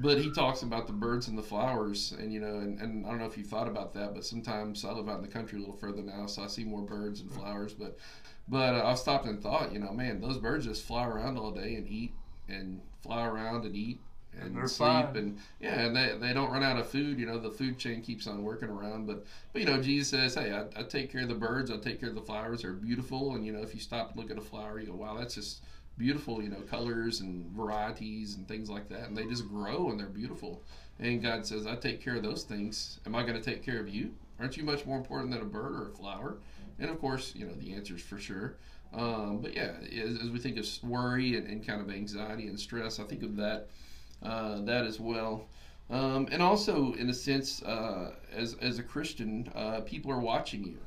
[0.00, 3.08] But he talks about the birds and the flowers, and you know, and, and I
[3.10, 5.58] don't know if you thought about that, but sometimes I live out in the country
[5.58, 7.72] a little further now, so I see more birds and flowers.
[7.74, 7.98] But
[8.46, 11.50] but uh, I've stopped and thought, you know, man, those birds just fly around all
[11.50, 12.12] day and eat
[12.48, 14.00] and fly around and eat
[14.40, 15.16] and, And sleep fine.
[15.16, 17.18] and yeah, and they, they don't run out of food.
[17.18, 19.06] You know, the food chain keeps on working around.
[19.06, 21.70] But but you know, Jesus says, hey, I, I take care of the birds.
[21.70, 22.62] I take care of the flowers.
[22.62, 23.34] They're beautiful.
[23.34, 25.34] And you know, if you stop and look at a flower, you go, wow, that's
[25.34, 25.62] just
[25.98, 26.42] beautiful.
[26.42, 29.08] You know, colors and varieties and things like that.
[29.08, 30.62] And they just grow and they're beautiful.
[31.00, 33.00] And God says, I take care of those things.
[33.06, 34.14] Am I going to take care of you?
[34.40, 36.38] Aren't you much more important than a bird or a flower?
[36.78, 38.54] And of course, you know, the answer is for sure.
[38.94, 42.58] Um, but yeah, as, as we think of worry and, and kind of anxiety and
[42.58, 43.68] stress, I think of that
[44.22, 45.46] uh, that as well.
[45.90, 50.64] Um, and also, in a sense, uh, as, as a Christian, uh, people are watching
[50.64, 50.78] you,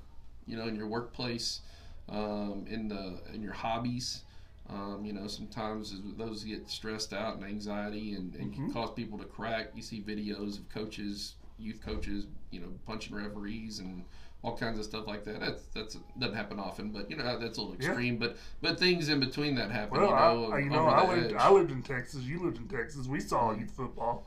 [0.45, 1.61] you know, in your workplace,
[2.09, 4.23] um, in the in your hobbies.
[4.71, 8.73] Um, you know, sometimes those get stressed out and anxiety and, and can Mhm.
[8.73, 9.71] cause people to crack.
[9.75, 14.05] You see videos of coaches, youth coaches, you know, punching referees and
[14.43, 15.39] all kinds of stuff like that.
[15.41, 17.87] That's that's doesn't happen often, but you know that's a little Yeah.
[17.89, 18.17] extreme.
[18.17, 19.99] But but things in between that happen.
[19.99, 21.37] Well, you know, I, you know, I lived, edge.
[21.37, 22.21] I lived in Texas.
[22.21, 23.07] You lived in Texas.
[23.07, 23.59] We saw Mm.
[23.59, 24.25] youth football.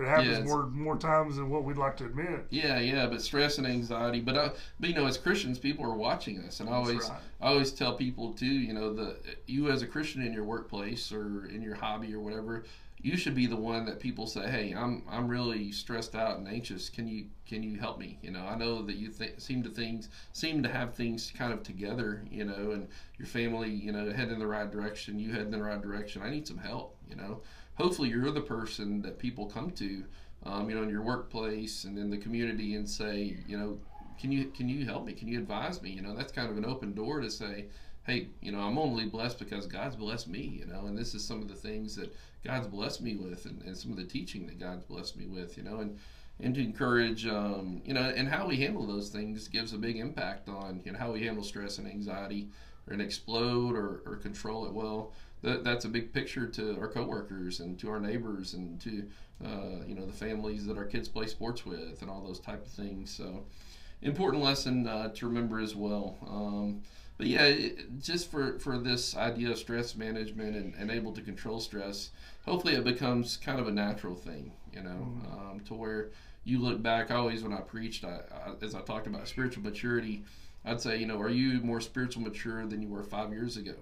[0.00, 2.46] It happens Yeah, more more times than what we'd like to admit.
[2.50, 4.20] Yeah, yeah, but stress and anxiety.
[4.20, 7.20] But uh, but you know, as Christians, people are watching us, and I always right.
[7.40, 8.46] I always tell people too.
[8.46, 12.20] You know, the you as a Christian in your workplace or in your hobby or
[12.20, 12.64] whatever,
[13.02, 16.48] you should be the one that people say, "Hey, I'm I'm really stressed out and
[16.48, 16.88] anxious.
[16.88, 19.70] Can you can you help me?" You know, I know that you th- seem to
[19.70, 22.22] things seem to have things kind of together.
[22.30, 25.18] You know, and your family, you know, head in the right direction.
[25.18, 26.22] You head in the right direction.
[26.22, 26.96] I need some help.
[27.08, 27.42] You know,
[27.80, 30.04] hopefully you're the person that people come to
[30.44, 33.78] um, you know, in your workplace and in the community, and say, you know,
[34.18, 35.12] can you can you help me?
[35.12, 35.90] Can you advise me?
[35.90, 37.66] You know, that's kind of an open door to say,
[38.06, 41.24] hey, you know, I'm only blessed because God's blessed me, you know, and this is
[41.24, 44.46] some of the things that God's blessed me with, and, and some of the teaching
[44.46, 45.98] that God's blessed me with, you know, and
[46.42, 49.98] and to encourage, um, you know, and how we handle those things gives a big
[49.98, 52.48] impact on you know how we handle stress and anxiety,
[52.86, 55.12] or and explode or, or control it well.
[55.42, 59.04] That, that's a big picture to our coworkers and to our neighbors and to
[59.44, 62.64] uh, you know the families that our kids play sports with and all those type
[62.64, 63.10] of things.
[63.10, 63.44] So
[64.02, 66.16] important lesson uh, to remember as well.
[66.28, 66.82] Um,
[67.20, 71.20] but yeah, it, just for, for this idea of stress management and, and able to
[71.20, 72.10] control stress,
[72.46, 75.50] hopefully it becomes kind of a natural thing, you know, mm-hmm.
[75.50, 76.10] um, to where
[76.44, 77.10] you look back.
[77.10, 80.24] Always when I preached, I, I, as I talked about spiritual maturity,
[80.64, 83.74] I'd say, you know, are you more spiritual mature than you were five years ago?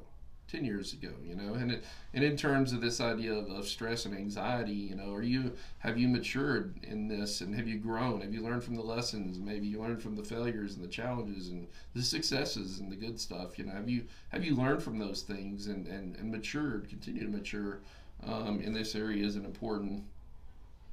[0.48, 1.54] 10 years ago you know?
[1.54, 1.84] And it,
[2.14, 5.52] and in terms of this idea of, of, stress and anxiety you know are you
[5.78, 8.20] have you matured in this and have you grown?
[8.20, 9.38] Have you learned from the lessons?
[9.38, 13.20] Maybe you learned from the failures and the challenges and the successes and the good
[13.20, 13.72] stuff you know?
[13.72, 17.80] Have you have you learned from those things and and, and matured continue to mature
[18.24, 20.02] um, in this area is an important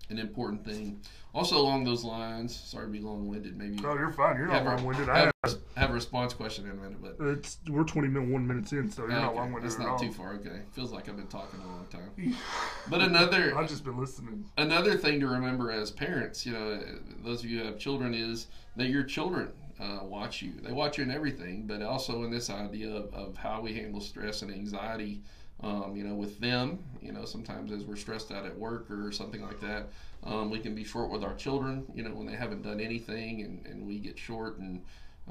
[0.10, 1.00] an important thing.
[1.34, 3.58] Also, along those lines, sorry to be long winded.
[3.58, 3.78] Maybe.
[3.84, 4.38] Oh, you're fine.
[4.38, 5.10] You're not long winded.
[5.10, 8.48] I have, have, a response question in a minute, but it's we're 20 minutes, one
[8.48, 9.22] minutes in, so you're okay.
[9.22, 9.70] not long winded.
[9.70, 10.36] That's not too far.
[10.36, 12.36] Okay, feels like I've been talking a long time.
[12.90, 14.46] but another, I've just been listening.
[14.58, 16.82] Another thing to remember as parents, you know,
[17.24, 20.54] those of you who have children, is that your children uh, watch you.
[20.62, 24.00] They watch you in everything, but also in this idea of, of how we handle
[24.00, 25.22] stress and anxiety
[25.62, 29.12] um, you know, with them, you know, sometimes as we're stressed out at work or
[29.12, 29.90] something like that,
[30.24, 33.42] um, we can be short with our children, you know, when they haven't done anything
[33.42, 34.82] and, and we get short and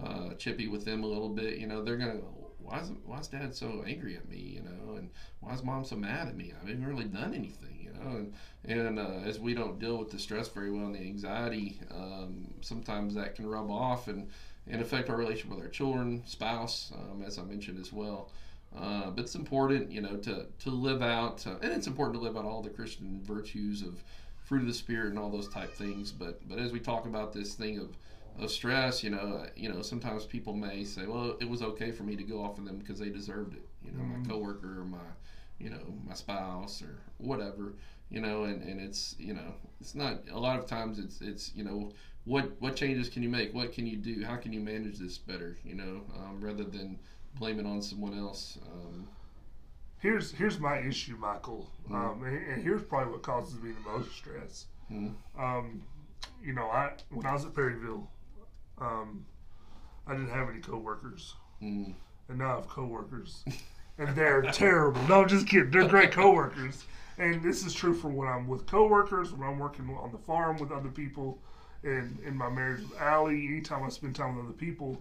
[0.02, 2.24] uh, chippy with them a little bit, you know, they're going to,
[2.58, 5.10] why is, why is dad so angry at me, you know, and
[5.40, 6.52] why is mom so mad at me?
[6.54, 8.34] I haven't really done anything, you know, and,
[8.64, 12.54] and uh, as we don't deal with the stress very well and the anxiety, um,
[12.62, 14.28] sometimes that can rub off and,
[14.66, 18.30] and affect our relationship with our children, spouse, um, as I mentioned as well.
[18.76, 22.20] Uh, but it's important, you know, to, to live out, uh, and it's important to
[22.20, 24.02] live out all the Christian virtues of
[24.44, 26.12] fruit of the spirit and all those type things.
[26.12, 27.96] But but as we talk about this thing of,
[28.42, 31.92] of stress, you know, uh, you know, sometimes people may say, well, it was okay
[31.92, 33.66] for me to go off of them because they deserved it.
[33.84, 34.22] You know, mm-hmm.
[34.22, 34.98] my coworker or my,
[35.58, 37.74] you know, my spouse or whatever.
[38.10, 41.52] You know, and, and it's you know, it's not a lot of times it's it's
[41.54, 41.92] you know
[42.24, 43.54] what what changes can you make?
[43.54, 44.24] What can you do?
[44.24, 45.56] How can you manage this better?
[45.64, 46.98] You know, um, rather than
[47.38, 48.58] blame it on someone else.
[48.72, 49.08] Um,
[49.98, 51.94] here's here's my issue, Michael, mm-hmm.
[51.94, 54.66] um, and, and, here's probably what causes me the most stress.
[54.90, 55.42] Mm-hmm.
[55.42, 55.82] Um,
[56.42, 58.08] you know, I when I was at Perryville,
[58.78, 59.24] um,
[60.06, 61.92] I didn't have any coworkers, mm-hmm.
[62.28, 63.44] and now I have coworkers,
[63.98, 65.02] and they're terrible.
[65.08, 65.70] No, I'm just kidding.
[65.70, 66.84] They're great coworkers,
[67.18, 70.58] and this is true for when I'm with coworkers, when I'm working on the farm
[70.58, 71.38] with other people,
[71.82, 73.46] and in my marriage with Allie.
[73.46, 75.00] Anytime I spend time with other people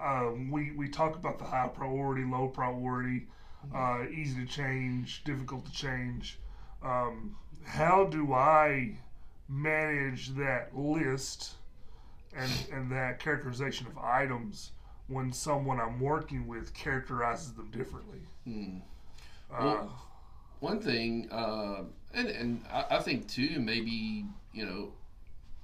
[0.00, 3.26] um, we we talk about the high priority, low priority,
[3.74, 6.38] uh, easy to change, difficult to change.
[6.82, 8.98] Um, how do I
[9.48, 11.54] manage that list
[12.36, 14.72] and and that characterization of items
[15.06, 18.20] when someone I'm working with characterizes them differently?
[18.44, 18.78] Hmm.
[19.52, 20.02] Uh, well,
[20.58, 24.92] one thing, uh, and and I, I think too, maybe you know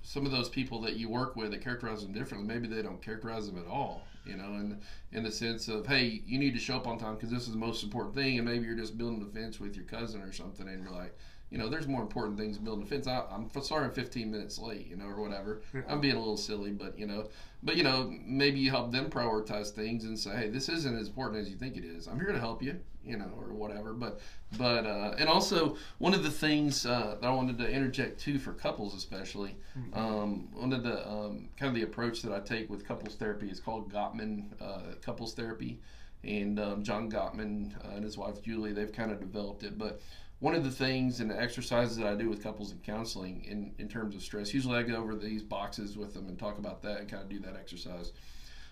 [0.03, 3.03] some of those people that you work with that characterize them differently, maybe they don't
[3.03, 4.80] characterize them at all you know, and
[5.12, 7.52] in the sense of, hey, you need to show up on time because this is
[7.52, 10.33] the most important thing, and maybe you're just building a fence with your cousin or
[10.33, 11.16] something, and you're like,
[11.51, 13.07] you know, there's more important things building a fence.
[13.09, 15.63] I, am sorry I'm 15 minutes late, you know, or whatever.
[15.75, 15.83] Yeah.
[15.89, 17.29] I'm being a little silly, but you know,
[17.63, 21.09] but you know, maybe you help them prioritize things and say, hey, this isn't as
[21.09, 22.07] important as you think it is.
[22.07, 23.93] I'm here to help you, you know, or whatever.
[23.93, 24.21] But,
[24.57, 28.39] but, uh, and also one of the things uh, that I wanted to interject too
[28.39, 29.99] for couples, especially, mm-hmm.
[29.99, 33.51] um, one of the um, kind of the approach that I take with couples therapy
[33.51, 35.81] is called Gottman uh, couples therapy,
[36.23, 40.01] and um, John Gottman uh, and his wife Julie, they've kind of developed it, but
[40.40, 43.74] one of the things and the exercises that I do with couples in counseling in,
[43.79, 46.83] in terms of stress, usually I go over these boxes with them and talk about
[46.83, 48.12] that and kind of do that exercise.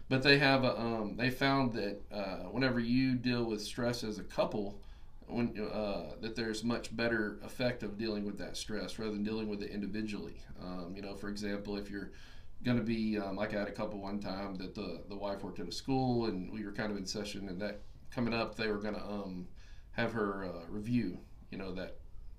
[0.08, 4.18] But they have a, um, they found that uh, whenever you deal with stress as
[4.18, 4.80] a couple,
[5.26, 9.48] when uh, that there's much better effect of dealing with that stress rather than dealing
[9.48, 10.40] with it individually.
[10.62, 12.12] Um, you know, for example, if you're
[12.64, 15.42] going to be um, like I had a couple one time that the the wife
[15.42, 18.56] worked at a school and we were kind of in session and that coming up
[18.56, 19.46] they were going to um,
[19.92, 21.18] have her uh, review
[21.50, 21.96] you know that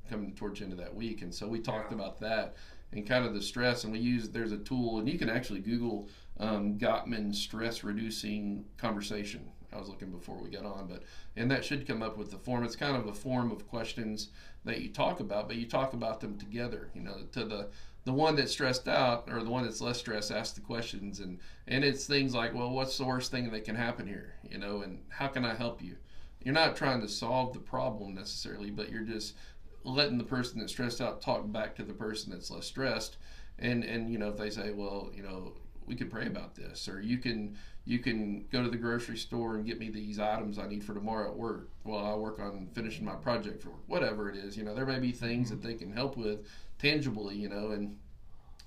[0.09, 1.21] coming towards the end of that week.
[1.21, 1.97] And so we talked yeah.
[1.97, 2.55] about that
[2.91, 3.83] and kind of the stress.
[3.83, 8.65] And we use there's a tool and you can actually google um, gottman stress reducing
[8.77, 9.49] conversation.
[9.71, 11.03] I was looking before we got on but
[11.35, 12.63] and that should come up with the form.
[12.63, 14.29] It's kind of a form of questions
[14.65, 17.69] that you talk about but you talk about them together you know to the
[18.05, 21.19] the one that's stressed out or the one that's less stressed asks the questions.
[21.19, 24.33] And and it's things like well what's the worst thing that can happen here?
[24.49, 25.97] You know and how can i help you
[26.43, 29.35] you're not trying to solve the problem necessarily but you're just
[29.83, 33.17] letting the person that's stressed out talk back to the person that's less stressed.
[33.57, 35.53] And and you know if they say well you know
[35.85, 39.55] we could pray about this or you can you can go to the grocery store
[39.55, 42.69] and get me these items i need for tomorrow at work while i work on
[42.73, 45.67] finishing my project for whatever it is you know there may be things that mm-hmm.
[45.67, 46.47] they can help with
[46.77, 47.97] tangibly you know and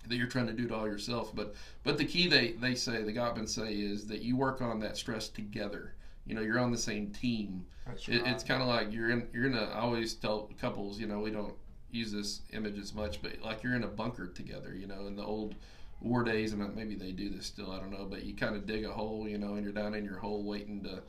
[0.08, 1.34] that you're trying to do it all yourself.
[1.34, 1.54] But
[1.84, 4.96] but the key they they say the gottman say is that you work on that
[4.96, 5.94] stress together
[6.26, 8.32] you know you're on the same team That's it, right.
[8.32, 11.18] it's kind of like you're in you're in a i always tell couples you know
[11.20, 11.54] we don't
[11.90, 15.16] use this image as much but like you're in a bunker together you know in
[15.16, 15.54] the old
[16.00, 18.56] war days and uh, maybe they do this still i don't know but you kind
[18.56, 21.00] of dig a hole you know and you're down in your hole waiting to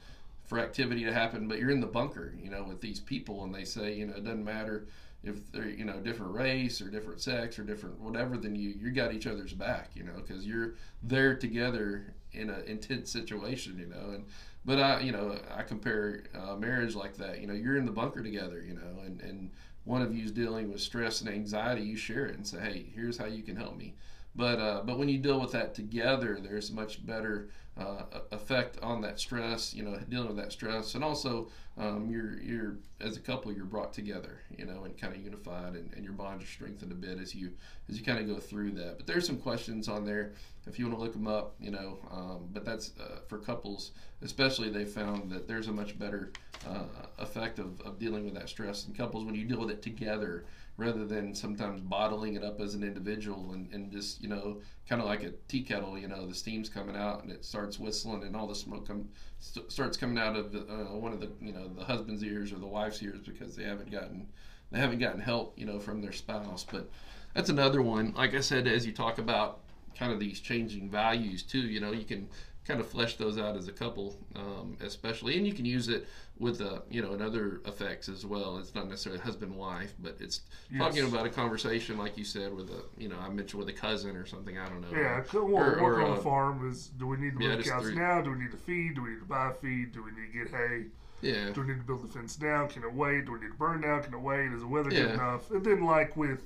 [0.45, 3.55] for activity to happen but you're in the bunker you know with these people and
[3.55, 4.85] they say you know it doesn't matter
[5.23, 8.91] if they're you know different race or different sex or different whatever than you you
[8.91, 13.87] got each other's back you know because you're there together in an intense situation you
[13.87, 14.25] know and
[14.65, 17.41] but I, you know, I compare uh, marriage like that.
[17.41, 18.61] You know, you're in the bunker together.
[18.61, 19.51] You know, and and
[19.83, 21.81] one of you's dealing with stress and anxiety.
[21.81, 23.95] You share it and say, hey, here's how you can help me.
[24.35, 28.77] But uh, but when you deal with that together, there's a much better uh, effect
[28.81, 29.73] on that stress.
[29.73, 33.65] You know, dealing with that stress, and also um, you're you're as a couple you're
[33.65, 34.39] brought together.
[34.57, 37.35] You know, and kind of unified, and, and your bonds are strengthened a bit as
[37.35, 37.51] you
[37.89, 38.97] as you kind of go through that.
[38.97, 40.33] But there's some questions on there
[40.65, 41.55] if you want to look them up.
[41.59, 43.91] You know, um, but that's uh, for couples
[44.23, 44.69] especially.
[44.69, 46.31] They found that there's a much better
[46.67, 46.85] uh,
[47.19, 50.45] effect of, of dealing with that stress in couples when you deal with it together
[50.77, 54.59] rather than sometimes bottling it up as an individual and, and just you know
[54.89, 57.79] kind of like a tea kettle you know the steam's coming out and it starts
[57.79, 59.07] whistling and all the smoke come,
[59.39, 62.51] st- starts coming out of the, uh, one of the you know the husband's ears
[62.51, 64.27] or the wife's ears because they haven't gotten
[64.71, 66.65] they haven't gotten help you know from their spouse.
[66.69, 66.89] But
[67.35, 68.13] that's another one.
[68.15, 69.59] Like i said as you talk about
[69.97, 72.27] kind of these changing values too you know you can
[72.65, 76.07] kind of flesh those out as a couple, um, especially, and you can use it
[76.39, 78.57] with uh, you know in other effects as well.
[78.57, 80.79] It's not necessarily husband wife, but it's Yes.
[80.81, 83.77] talking about a conversation like you said with a you know I mentioned with a
[83.77, 84.57] cousin or something.
[84.57, 84.97] I don't know.
[84.97, 87.43] Yeah, c- well, Or- work or, on uh, the farm is do we need to
[87.43, 88.21] yeah, move just cows three- now?
[88.21, 88.95] Do we need to feed?
[88.95, 89.91] Do we need to buy feed?
[89.91, 90.85] Do we need to get hay?
[91.21, 92.65] Yeah, Do we need to build the fence now?
[92.67, 93.25] Can it wait?
[93.25, 93.99] Do we need to burn now?
[93.99, 94.51] Can it wait?
[94.51, 95.49] Is the weather good enough?
[95.51, 96.41] And then like with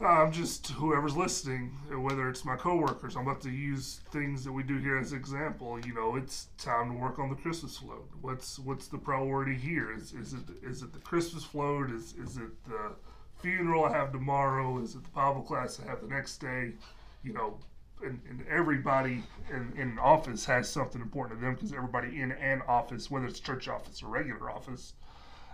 [0.00, 4.62] um, just whoever's listening, whether it's my coworkers, I'm about to use things that we
[4.62, 5.78] do here as example.
[5.80, 8.08] You know, it's time to work on the Christmas float.
[8.20, 9.92] What's what's the priority here?
[9.92, 11.90] Is is it is it the Christmas float?
[11.90, 12.92] Is is it the
[13.40, 14.78] funeral I have tomorrow?
[14.78, 16.74] Is it the Bible class I have the next day?
[17.24, 17.58] You know,
[18.04, 22.30] and, and everybody in, in an office has something important to them because everybody in
[22.32, 24.92] an office, whether it's church office or regular office,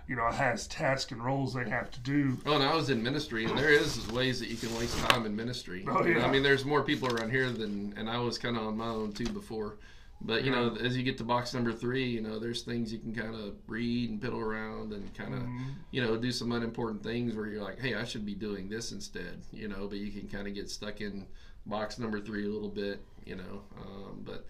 [0.08, 2.36] you know, has tasks and roles they have to do.
[2.44, 5.24] Well, and I was in ministry, and there is ways that you can waste time
[5.26, 5.84] in ministry.
[5.88, 6.24] Oh, yeah.
[6.26, 8.88] I mean, there's more people around here than, and I was kind of on my
[8.88, 9.78] own too before.
[10.20, 12.98] But you know, as you get to box number three, you know, there's things you
[12.98, 15.74] can kind of read and piddle around and kind of, Mhm.
[15.90, 18.92] you know, do some unimportant things where you're like, hey, I should be doing this
[18.92, 19.86] instead, you know.
[19.86, 21.26] But you can kind of get stuck in
[21.66, 23.62] box number three a little bit, you know.
[23.78, 24.46] Um, but,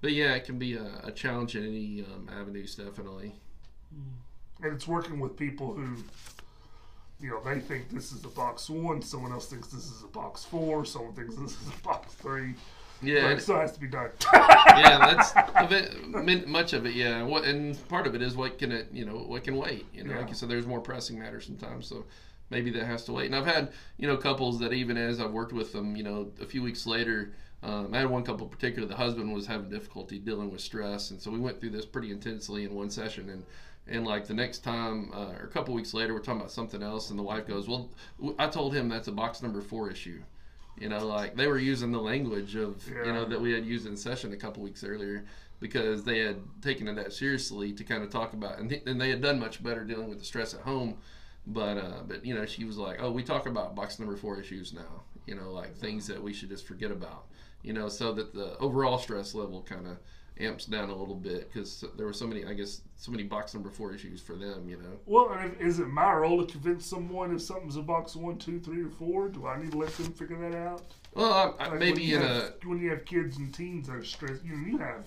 [0.00, 3.34] but yeah, it can be a, a challenge in any um, avenues, definitely.
[4.62, 5.96] And it's working with people who,
[7.20, 10.08] you know, they think this is a box one, someone else thinks this is a
[10.08, 12.54] box four, someone thinks this is a box three.
[13.04, 14.10] Yeah, but it still has to be done.
[14.32, 15.66] yeah, that's a
[16.24, 16.94] bit, much of it.
[16.94, 19.86] Yeah, what and part of it is what can it, you know, what can wait.
[19.92, 20.28] You know, like Yeah.
[20.28, 22.04] you said, there's more pressing matters sometimes, so
[22.50, 23.26] maybe that has to wait.
[23.26, 26.30] And I've had, you know, couples that even as I've worked with them, you know,
[26.40, 27.32] a few weeks later,
[27.64, 28.86] um, I had one couple in particular.
[28.86, 32.12] The husband was having difficulty dealing with stress, and so we went through this pretty
[32.12, 33.30] intensely in one session.
[33.30, 33.44] And
[33.92, 36.82] and like the next time, uh, or a couple weeks later, we're talking about something
[36.82, 37.90] else, and the wife goes, "Well,
[38.38, 40.22] i told him that's a box number four issue."
[40.78, 43.86] You know, like they were using the language of you know that we had used
[43.86, 45.24] in session a couple weeks earlier
[45.60, 49.00] because they had taken it that seriously to kind of talk about, and, th- and
[49.00, 50.96] they had done much better dealing with the stress at home.
[51.46, 54.40] But uh, but you know, she was like, "Oh, we talk about box number four
[54.40, 55.02] issues now.
[55.26, 57.26] You know, like things that we should just forget about.
[57.62, 59.98] You know, so that the overall stress level kind of
[60.40, 63.54] amps down a little bit because there were so many, I guess, so many box
[63.54, 64.68] number four issues for them.
[64.68, 67.82] You know." well, and if, is it my role to convince someone if something's a
[67.82, 69.28] box one, two, three, or four?
[69.28, 70.82] Do I need to let them figure that out?
[71.14, 73.96] Well, I, I, Like, maybe in have, a when you have kids and teens that
[73.96, 75.04] are stressed, you know, you have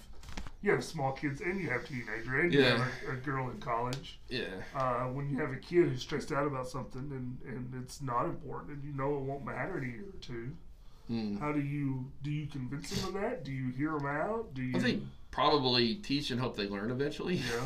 [0.62, 3.60] you have small kids and you have teenager and you have a, a girl in
[3.60, 4.20] college.
[4.30, 4.46] yeah.
[4.76, 8.26] Uh, when you have a kid who's stressed out about something and, and it's not
[8.26, 10.52] important and you know it won't matter in a year or two,
[11.12, 11.40] Mm.
[11.40, 13.44] how do you do you convince them of that?
[13.44, 14.54] Do you hear them out?
[14.54, 14.76] Do you?
[14.76, 17.36] I think probably teach and hope they learn eventually.
[17.36, 17.66] Yeah.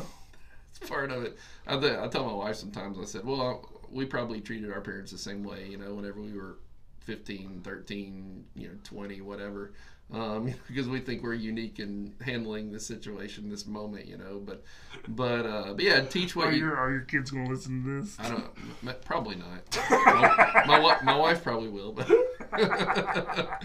[0.72, 1.36] It's part of it.
[1.66, 2.96] I, th- I tell my wife sometimes.
[2.96, 5.66] I said, "Well, we probably treated our parents the same way.
[5.68, 6.58] You know, whenever we were
[7.00, 9.72] 15, 13, you know, 20, whatever.
[10.12, 14.40] Um, because we think we're unique in handling this situation, this moment, you know.
[14.44, 14.62] But,
[15.08, 16.58] but, uh, but yeah, teach what Are you.
[16.58, 18.16] your are your kids gonna listen to this?
[18.20, 19.04] I don't.
[19.04, 19.78] Probably not.
[19.90, 22.08] my, my my wife probably will, but.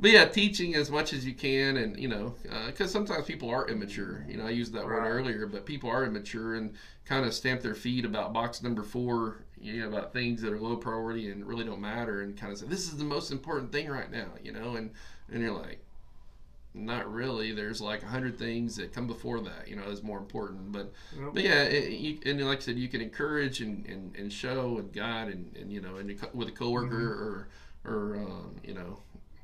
[0.00, 3.50] But yeah, teaching as much as you can, and you know, uh, because sometimes people
[3.50, 4.24] are immature.
[4.26, 6.72] You know, I used that word earlier, but people are immature and
[7.04, 9.44] kind of stamp their feet about box number four.
[9.60, 12.58] You know, about things that are low priority and really don't matter, and kind of
[12.58, 14.28] say this is the most important thing right now.
[14.42, 14.90] You know, and
[15.30, 15.84] and you're like,
[16.72, 17.52] not really.
[17.52, 19.68] There's like a hundred things that come before that.
[19.68, 20.72] You know, is more important.
[20.72, 21.34] But Yep.
[21.34, 24.78] but yeah, it, you, and like I said, you can encourage and, and, and show
[24.78, 27.22] and guide and, and you know, and with a coworker mm-hmm.
[27.22, 27.48] or
[27.84, 28.98] or um, you know,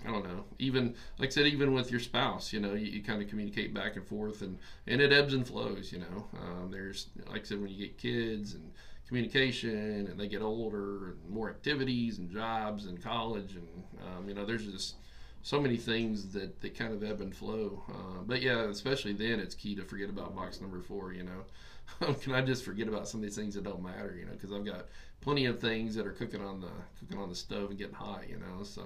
[0.06, 3.02] I don't know, even like I said, even with your spouse, you know, you, you
[3.02, 5.92] kind of communicate back and forth, and and it ebbs and flows.
[5.92, 8.70] You know, um, there's like I said, when you get kids and
[9.08, 13.68] communication, and they get older, and more activities and jobs and college, and
[14.06, 14.96] um, you know, there's just
[15.42, 17.80] so many things that, that kind of ebb and flow.
[17.88, 21.12] Uh, but yeah, especially then, it's key to forget about box number four.
[21.12, 24.16] You know, can I just forget about some of these things that don't matter?
[24.18, 24.86] You know, because I've got
[25.26, 26.70] plenty of things that are cooking on the
[27.00, 28.22] cooking on the stove and getting hot.
[28.28, 28.84] You know, so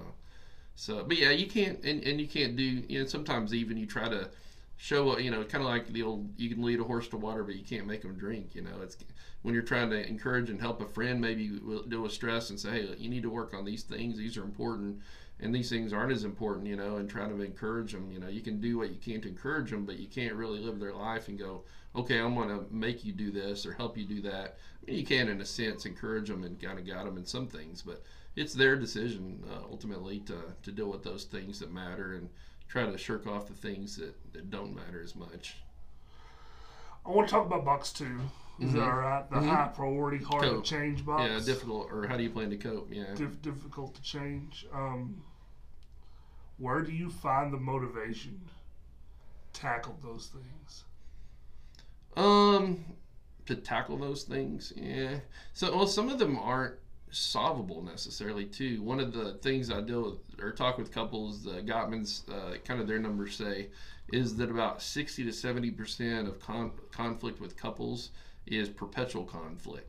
[0.75, 1.05] so.
[1.07, 2.65] But yeah, you can't and, and you can't do.
[2.65, 4.31] You know, sometimes even you try to
[4.79, 7.45] show you know kind of like the old you can lead a horse to water
[7.45, 8.97] but you can't make them drink you know it's
[9.43, 11.49] when you're trying to encourage and help a friend maybe
[11.89, 14.43] deal with stress and say hey you need to work on these things these are
[14.43, 14.99] important
[15.39, 18.29] and these things aren't as important you know and try to encourage them you know
[18.29, 20.95] you can do what you can to encourage them but you can't really live their
[20.95, 21.61] life and go
[21.95, 24.57] okay i'm going to make you do this or help you do that
[24.91, 27.83] you can in a sense encourage them and kind of guide them in some things
[27.83, 28.03] but
[28.37, 32.29] it's their decision uh, ultimately to, to deal with those things that matter and
[32.69, 35.57] try to shirk off the things that, that don't matter as much.
[37.05, 38.21] I want to talk about box two.
[38.61, 38.87] Is that Mhm.
[38.93, 39.29] all right?
[39.31, 39.49] The Mhm.
[39.49, 40.65] high priority, hard Cope.
[40.65, 41.25] to change box.
[41.29, 42.89] Yeah, difficult, or how do you plan to cope?
[42.93, 43.13] Yeah.
[43.17, 44.65] Dif- difficult to change.
[44.73, 45.23] Um,
[46.59, 48.41] where do you find the motivation
[49.53, 50.85] to tackle those things?
[52.17, 52.85] Um,
[53.51, 55.17] to tackle those things, yeah.
[55.53, 56.77] So, well, some of them aren't
[57.11, 58.45] solvable necessarily.
[58.45, 58.83] Too.
[58.83, 62.81] One of the things I deal with or talk with couples, the Gottman's, uh, kind
[62.81, 63.69] of their numbers say,
[64.13, 68.11] is that about sixty to seventy percent of con- conflict with couples
[68.47, 69.87] is perpetual conflict.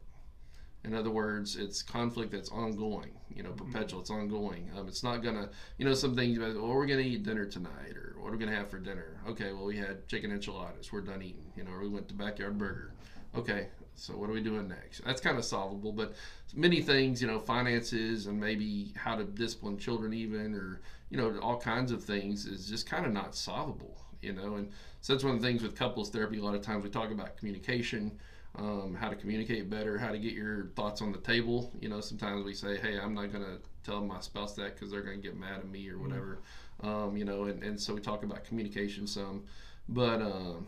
[0.83, 3.11] In other words, it's conflict that's ongoing.
[3.33, 4.01] You know, perpetual.
[4.01, 4.69] It's ongoing.
[4.75, 5.49] Um, it's not gonna.
[5.77, 6.39] You know, some things.
[6.39, 9.21] Well, we're gonna eat dinner tonight, or what are we gonna have for dinner?
[9.29, 10.91] Okay, well, we had chicken enchiladas.
[10.91, 11.51] We're done eating.
[11.55, 12.93] You know, or we went to backyard burger.
[13.35, 15.03] Okay, so what are we doing next?
[15.05, 16.13] That's kind of solvable, but
[16.53, 17.21] many things.
[17.21, 21.91] You know, finances and maybe how to discipline children, even, or you know, all kinds
[21.91, 23.97] of things is just kind of not solvable.
[24.21, 24.69] You know, and
[25.01, 26.37] so that's one of the things with couples therapy.
[26.37, 28.11] A lot of times we talk about communication
[28.55, 31.71] um, how to communicate better, how to get your thoughts on the table.
[31.79, 34.91] You know, sometimes we say, "Hey, I'm not going to tell my spouse that because
[34.91, 36.39] they're going to get mad at me or whatever."
[36.81, 39.43] Um, you know, and, and so we talk about communication some.
[39.87, 40.67] But um,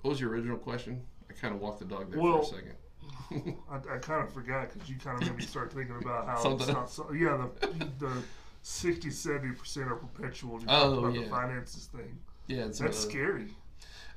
[0.00, 1.02] what was your original question?
[1.30, 3.56] I kind of walked the dog there Well, for a second.
[3.70, 6.52] I, I kind of forgot because you kind of made me start thinking about how
[6.54, 7.10] it's not so.
[7.12, 8.22] Yeah, the the
[8.62, 10.60] 60 70 percent are perpetual.
[10.60, 11.22] You Oh, about yeah.
[11.22, 12.18] the finances thing.
[12.46, 13.46] yeah, it's That's uh, scary.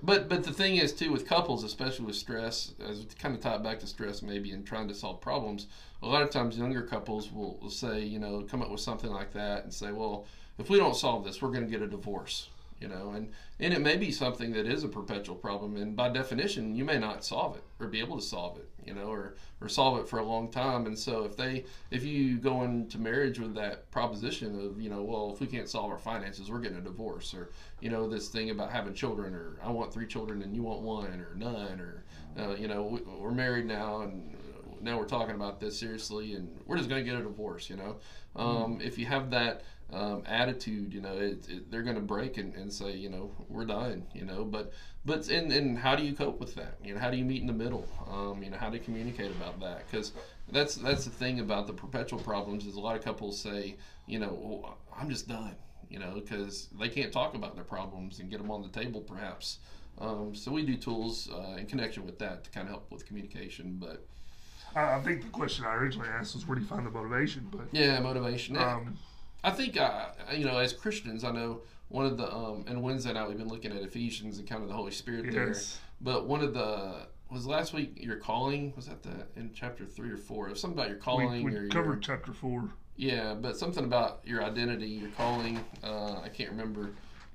[0.03, 3.55] But but the thing is too with couples, especially with stress, as kind of tie
[3.55, 5.67] it back to stress maybe and trying to solve problems.
[6.03, 9.09] A lot of times younger couples will, will say, you know, come up with something
[9.09, 10.25] like that and say, well,
[10.59, 12.49] if we don't solve this, we're going to get a divorce.
[12.79, 16.09] You know, and and it may be something that is a perpetual problem, and by
[16.09, 18.69] definition, you may not solve it or be able to solve it.
[18.85, 20.85] You know, or or solve it for a long time.
[20.85, 25.03] And so if they if you go into marriage with that proposition of you know,
[25.03, 28.27] well, if we can't solve our finances, we're getting a divorce, or you know, this
[28.27, 31.79] thing about having children, or I want three children and you want one, or none,
[31.79, 32.03] or
[32.37, 34.35] uh, you know, we, we're married now and
[34.81, 37.69] now we're talking about this seriously, and we're just going to get a divorce.
[37.69, 37.95] You know,
[38.35, 39.63] um, if you have that
[39.95, 43.31] um, attitude, you know, it, it, they're going to break and, and say, you know,
[43.47, 44.05] we're done.
[44.13, 44.73] You know, but
[45.05, 46.77] but and, and how do you cope with that?
[46.83, 47.87] You know, how do you meet in the middle?
[48.11, 49.89] Um, you know, how do you communicate about that?
[49.89, 50.11] Because
[50.51, 54.19] that's that's the thing about the perpetual problems is a lot of couples say, you
[54.19, 55.55] know, well, I'm just done.
[55.89, 59.01] You know, because they can't talk about their problems and get them on the table,
[59.01, 59.59] perhaps.
[59.99, 63.05] Um, so we do tools uh, in connection with that to kind of help with
[63.05, 63.77] communication.
[63.79, 64.05] But
[64.75, 67.47] I, I think the question I originally asked was where do you find the motivation?
[67.51, 68.57] But yeah, motivation.
[68.57, 68.97] um,
[69.45, 73.13] I think, uh, you know, as Christians, I know one of the, um, and Wednesday
[73.13, 75.49] night we've been looking at Ephesians and kind of the Holy Spirit there.
[75.49, 78.73] yes, But one of the, was last week your calling?
[78.75, 80.47] Was that the, in chapter three or four?
[80.47, 82.69] It was something about your calling we, or we your, covered chapter four.
[82.95, 85.59] yeah, but something about your identity, your calling.
[85.83, 86.91] Uh, I can't remember.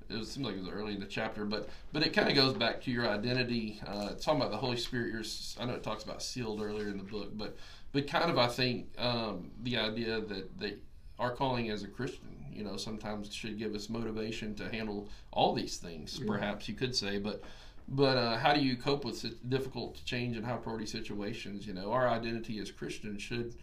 [0.09, 2.35] It was, seems like it was early in the chapter, but but it kind of
[2.35, 3.81] goes back to your identity.
[3.87, 5.13] Uh, it's talking about the Holy Spirit.
[5.13, 5.23] You're,
[5.59, 7.55] I know it talks about sealed earlier in the book, but
[7.93, 10.81] but kind of I think um, the idea that that
[11.21, 15.53] our calling as a Christian, you know, sometimes should give us motivation to handle all
[15.53, 16.19] these things.
[16.19, 16.27] Yeah.
[16.27, 17.41] Perhaps you could say, but
[17.87, 21.67] but uh, how do you cope with difficult to change and high priority situations?
[21.67, 23.53] You know, our identity as Christians should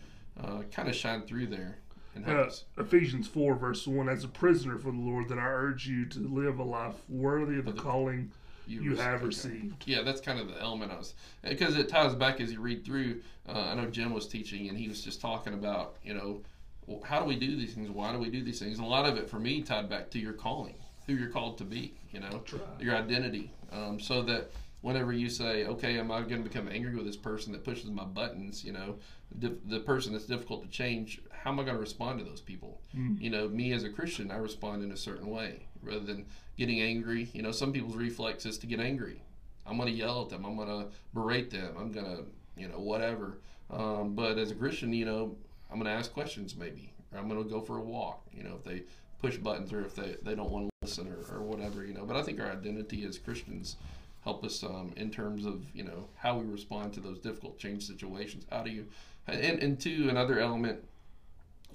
[0.42, 1.78] uh, kind of shine through there
[2.14, 2.48] and Uh.
[2.78, 6.18] Ephesians 4, verse 1 As a prisoner for the Lord, then I urge you to
[6.20, 8.30] live a life worthy of the the- calling
[8.66, 9.82] you rec- have received.
[9.86, 12.84] Yeah, that's kind of the element I was because it ties back as you read
[12.84, 13.22] through.
[13.48, 16.42] Uh, I know Jim was teaching and he was just talking about you know
[16.88, 17.90] well, how do we do these things?
[17.90, 18.78] Why do we do these things?
[18.78, 20.74] And a lot of it for me tied back to your calling,
[21.06, 21.94] who you're called to be.
[22.10, 22.62] You know, right.
[22.80, 26.94] your identity, um, so that whenever you say, okay, am I going to become angry
[26.94, 28.64] with this person that pushes my buttons?
[28.64, 28.96] You know,
[29.38, 31.20] the, the person that's difficult to change.
[31.30, 32.80] How am I going to respond to those people?
[32.96, 33.20] Mm.
[33.20, 36.24] You know, me as a Christian, I respond in a certain way rather than
[36.56, 37.28] getting angry.
[37.34, 39.22] You know, some people's reflex is to get angry.
[39.66, 40.46] I'm going to yell at them.
[40.46, 41.74] I'm going to berate them.
[41.78, 42.24] I'm going to,
[42.56, 43.38] you know, whatever.
[43.70, 45.36] Um, but as a Christian, you know,
[45.70, 46.92] I'm going to ask questions maybe.
[47.12, 48.26] Or I'm going to go for a walk.
[48.32, 48.82] You know, if they
[49.20, 52.04] push buttons or if they, they don't want to listen or, or whatever, you know.
[52.04, 53.76] But I think our identity as Christians
[54.22, 57.86] help us um, in terms of, you know, how we respond to those difficult change
[57.86, 58.44] situations.
[58.50, 58.86] How do you,
[59.26, 60.80] and, and two, another element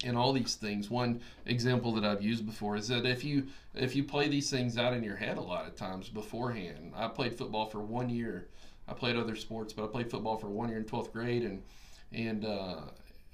[0.02, 3.94] in all these things one example that i've used before is that if you if
[3.94, 7.32] you play these things out in your head a lot of times beforehand i played
[7.32, 8.48] football for one year
[8.88, 11.62] i played other sports but i played football for one year in 12th grade and
[12.12, 12.80] and uh,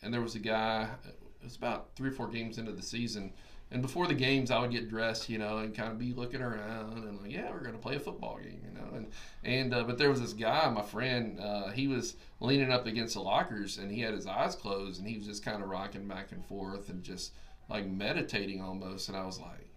[0.03, 3.33] and there was a guy it was about three or four games into the season.
[3.73, 6.43] And before the games i would get dressed you know and kind of be looking
[6.43, 8.97] around and like yeah we're going to play a football game you know?
[8.97, 9.07] And
[9.45, 13.15] and uh, but there was this guy my friend uh, he was leaning up against
[13.15, 16.09] the lockers and he had his eyes closed and he was just kind of rocking
[16.09, 17.33] back and forth and just
[17.69, 19.09] like meditating almost.
[19.09, 19.69] And i was like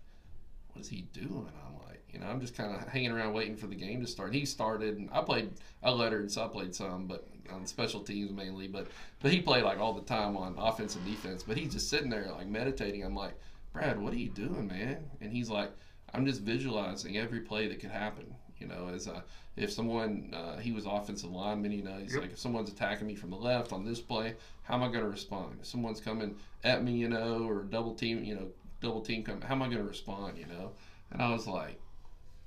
[0.72, 1.52] what is he doing?
[1.68, 4.08] I'm like you know i'm just kind of hanging around waiting for the game to
[4.08, 4.30] start.
[4.30, 5.52] And he started and i played
[5.84, 8.88] i lettered so i played some but on special teams mainly but
[9.22, 12.10] but he played like all the time on offense and defense but he's just sitting
[12.10, 13.04] there like meditating.
[13.04, 13.34] I'm like
[13.72, 14.98] brad what are you doing man?
[15.22, 15.72] And he's like
[16.16, 18.24] i'm just visualizing every play that could happen
[18.60, 19.24] you know as a
[19.56, 22.22] if someone uh, he was offensive lineman you know he's Yep.
[22.22, 25.04] like if someone's attacking me from the left on this play how am i going
[25.04, 25.58] to respond?
[25.62, 28.48] If someone's coming at me you know or double team you know
[28.80, 30.72] double team come how am i going to respond you know?
[31.12, 31.80] And i was like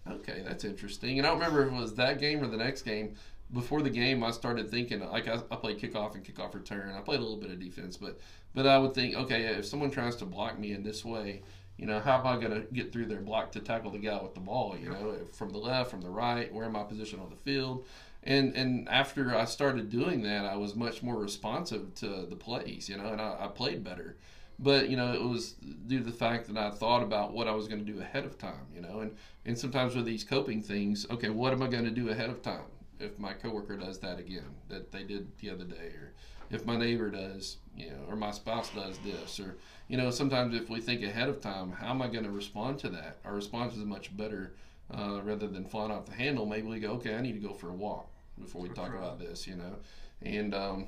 [0.08, 1.18] okay that's interesting.
[1.18, 3.14] And i don't remember if it was that game or the next game
[3.52, 7.00] before the game i started thinking like i, I played kickoff and kickoff return i
[7.00, 8.18] played a little bit of defense but
[8.54, 11.42] but i would think okay if someone tries to block me in this way
[11.76, 14.20] you know, how am I going to get through their block to tackle the guy
[14.22, 14.76] with the ball?
[14.80, 17.86] You know, from the left, from the right, where am I positioned on the field?
[18.22, 22.88] And and after I started doing that, I was much more responsive to the plays.
[22.88, 24.16] You know, and I, I played better.
[24.58, 25.52] But you know, it was
[25.86, 28.24] due to the fact that I thought about what I was going to do ahead
[28.24, 28.66] of time.
[28.74, 31.90] You know, and and sometimes with these coping things, okay, what am I going to
[31.90, 32.64] do ahead of time
[32.98, 36.12] if my coworker does that again that they did the other day, or
[36.50, 39.56] if my neighbor does, you know, or my spouse does this, or
[39.88, 42.78] you know, sometimes if we think ahead of time, how am I going to respond
[42.80, 43.18] to that?
[43.24, 44.54] Our response is much better
[44.92, 46.46] uh, rather than flying off the handle.
[46.46, 48.98] Maybe we go, okay, I need to go for a walk before we talk right.
[48.98, 49.76] about this, you know,
[50.22, 50.86] and um,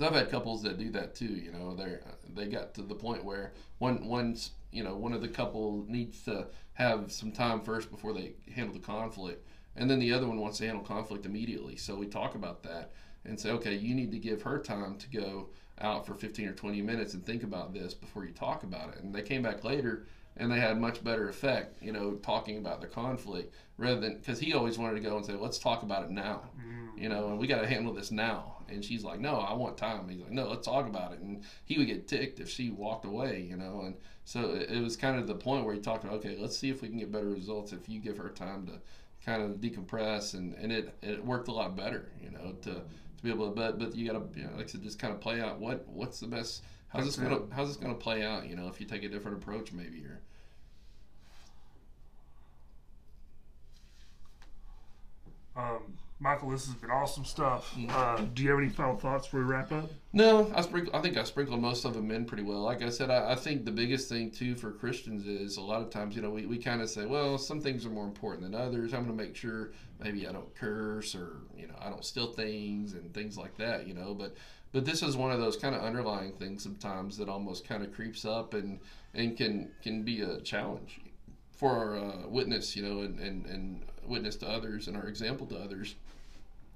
[0.00, 1.26] so I've had couples that do that too.
[1.26, 1.98] You know, they
[2.34, 6.24] they got to the point where one one's you know one of the couple needs
[6.24, 9.46] to have some time first before they handle the conflict,
[9.80, 11.74] and then the other one wants to handle conflict immediately.
[11.74, 12.92] So we talk about that
[13.24, 15.48] and say, okay, you need to give her time to go
[15.80, 19.02] out for 15 or 20 minutes and think about this before you talk about it.
[19.02, 20.06] And they came back later
[20.36, 24.38] and they had much better effect, you know, talking about the conflict rather than because
[24.38, 26.42] he always wanted to go and say, let's talk about it now,
[26.96, 28.56] you know, and we got to handle this now.
[28.68, 30.08] And she's like, no, I want time.
[30.08, 31.20] He's like, no, let's talk about it.
[31.20, 33.80] And he would get ticked if she walked away, you know.
[33.84, 36.56] And so it, it was kind of the point where he talked about, okay, let's
[36.56, 38.74] see if we can get better results if you give her time to
[39.24, 40.34] kind of decompress.
[40.34, 43.54] And, and it, it worked a lot better, you know, to, to be able to,
[43.54, 45.60] but, but you got to, you know, like I said, just kind of play out
[45.60, 48.56] what, what's the best, how's this going to, how's this going to play out, you
[48.56, 50.20] know, if you take a different approach maybe or,
[55.56, 57.74] Um, Michael, this has been awesome stuff.
[57.74, 57.90] Mm-hmm.
[57.90, 59.90] Uh, do you have any final thoughts before we wrap up?
[60.12, 60.94] No, I sprinkle.
[60.94, 62.60] I think I sprinkled most of them in pretty well.
[62.60, 65.80] Like I said, I, I think the biggest thing too for Christians is a lot
[65.80, 68.42] of times, you know, we, we kind of say, well, some things are more important
[68.42, 68.92] than others.
[68.92, 72.32] I'm going to make sure maybe I don't curse or you know I don't steal
[72.32, 73.86] things and things like that.
[73.86, 74.34] You know, but
[74.72, 77.94] but this is one of those kind of underlying things sometimes that almost kind of
[77.94, 78.78] creeps up and
[79.14, 81.00] and can can be a challenge
[81.56, 82.76] for our uh, witness.
[82.76, 85.94] You know, and, and and witness to others and our example to others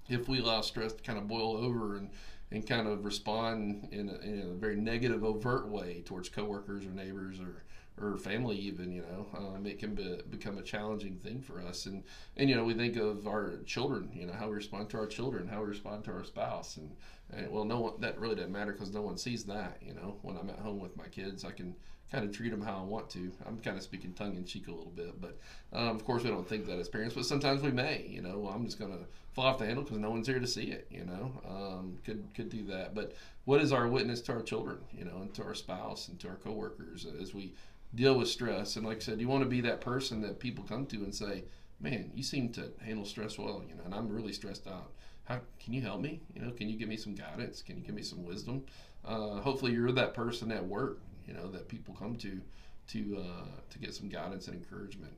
[0.08, 2.10] if we allow stress to kind of boil over and,
[2.50, 6.90] and kind of respond in a, in a very negative, overt way towards coworkers or
[6.90, 7.64] neighbors or,
[8.00, 11.86] or family, even, you know, um, it can be, become a challenging thing for us.
[11.86, 12.02] And,
[12.36, 15.06] and, you know, we think of our children, you know, how we respond to our
[15.06, 16.76] children, how we respond to our spouse.
[16.76, 16.90] And,
[17.32, 19.78] And, well, no one that really doesn't matter because no one sees that.
[19.80, 21.74] You know, when I'm at home with my kids, I can
[22.12, 23.32] kind of treat them how I want to.
[23.46, 25.38] I'm kind of speaking tongue in cheek a little bit, but
[25.72, 28.04] um, of course we don't think that as parents, but sometimes we may.
[28.06, 30.64] You know, I'm just gonna fall off the handle because no one's here to see
[30.70, 30.86] it.
[30.90, 32.94] You know, um, could could do that.
[32.94, 33.14] But
[33.44, 34.78] what is our witness to our children?
[34.92, 37.54] You know, and to our spouse and to our coworkers as we
[37.94, 38.76] deal with stress?
[38.76, 41.14] And like I said, you want to be that person that people come to and
[41.14, 41.44] say,
[41.80, 44.92] "Man, you seem to handle stress well." You know, and I'm really stressed out.
[45.24, 46.20] How can you help me?
[46.34, 47.62] You know, can you give me some guidance?
[47.62, 48.64] Can you give me some wisdom?
[49.04, 52.40] Uh, hopefully, you're that person at work you know that people come to
[52.88, 55.12] to uh, to get some guidance and encouragement.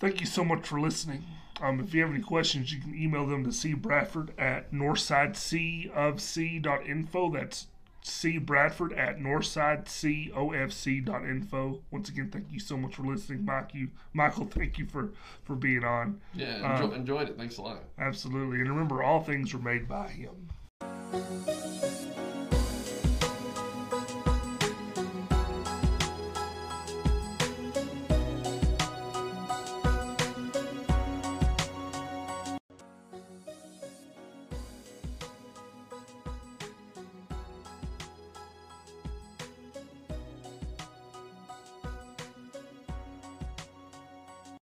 [0.00, 1.24] Thank you so much for listening.
[1.60, 7.30] Um, if you have any questions, you can email them to C Bradford at northsideCofc.info.
[7.30, 7.66] That's
[8.02, 11.80] C Bradford at northsideCofc.info.
[11.90, 13.74] Once again, thank you so much for listening, Mike.
[13.74, 15.10] You, Michael, thank you for
[15.44, 16.18] for being on.
[16.32, 17.36] Yeah, enjoy, um, enjoyed it.
[17.36, 17.84] Thanks a lot.
[17.98, 20.48] Absolutely, and remember, all things are made by Him.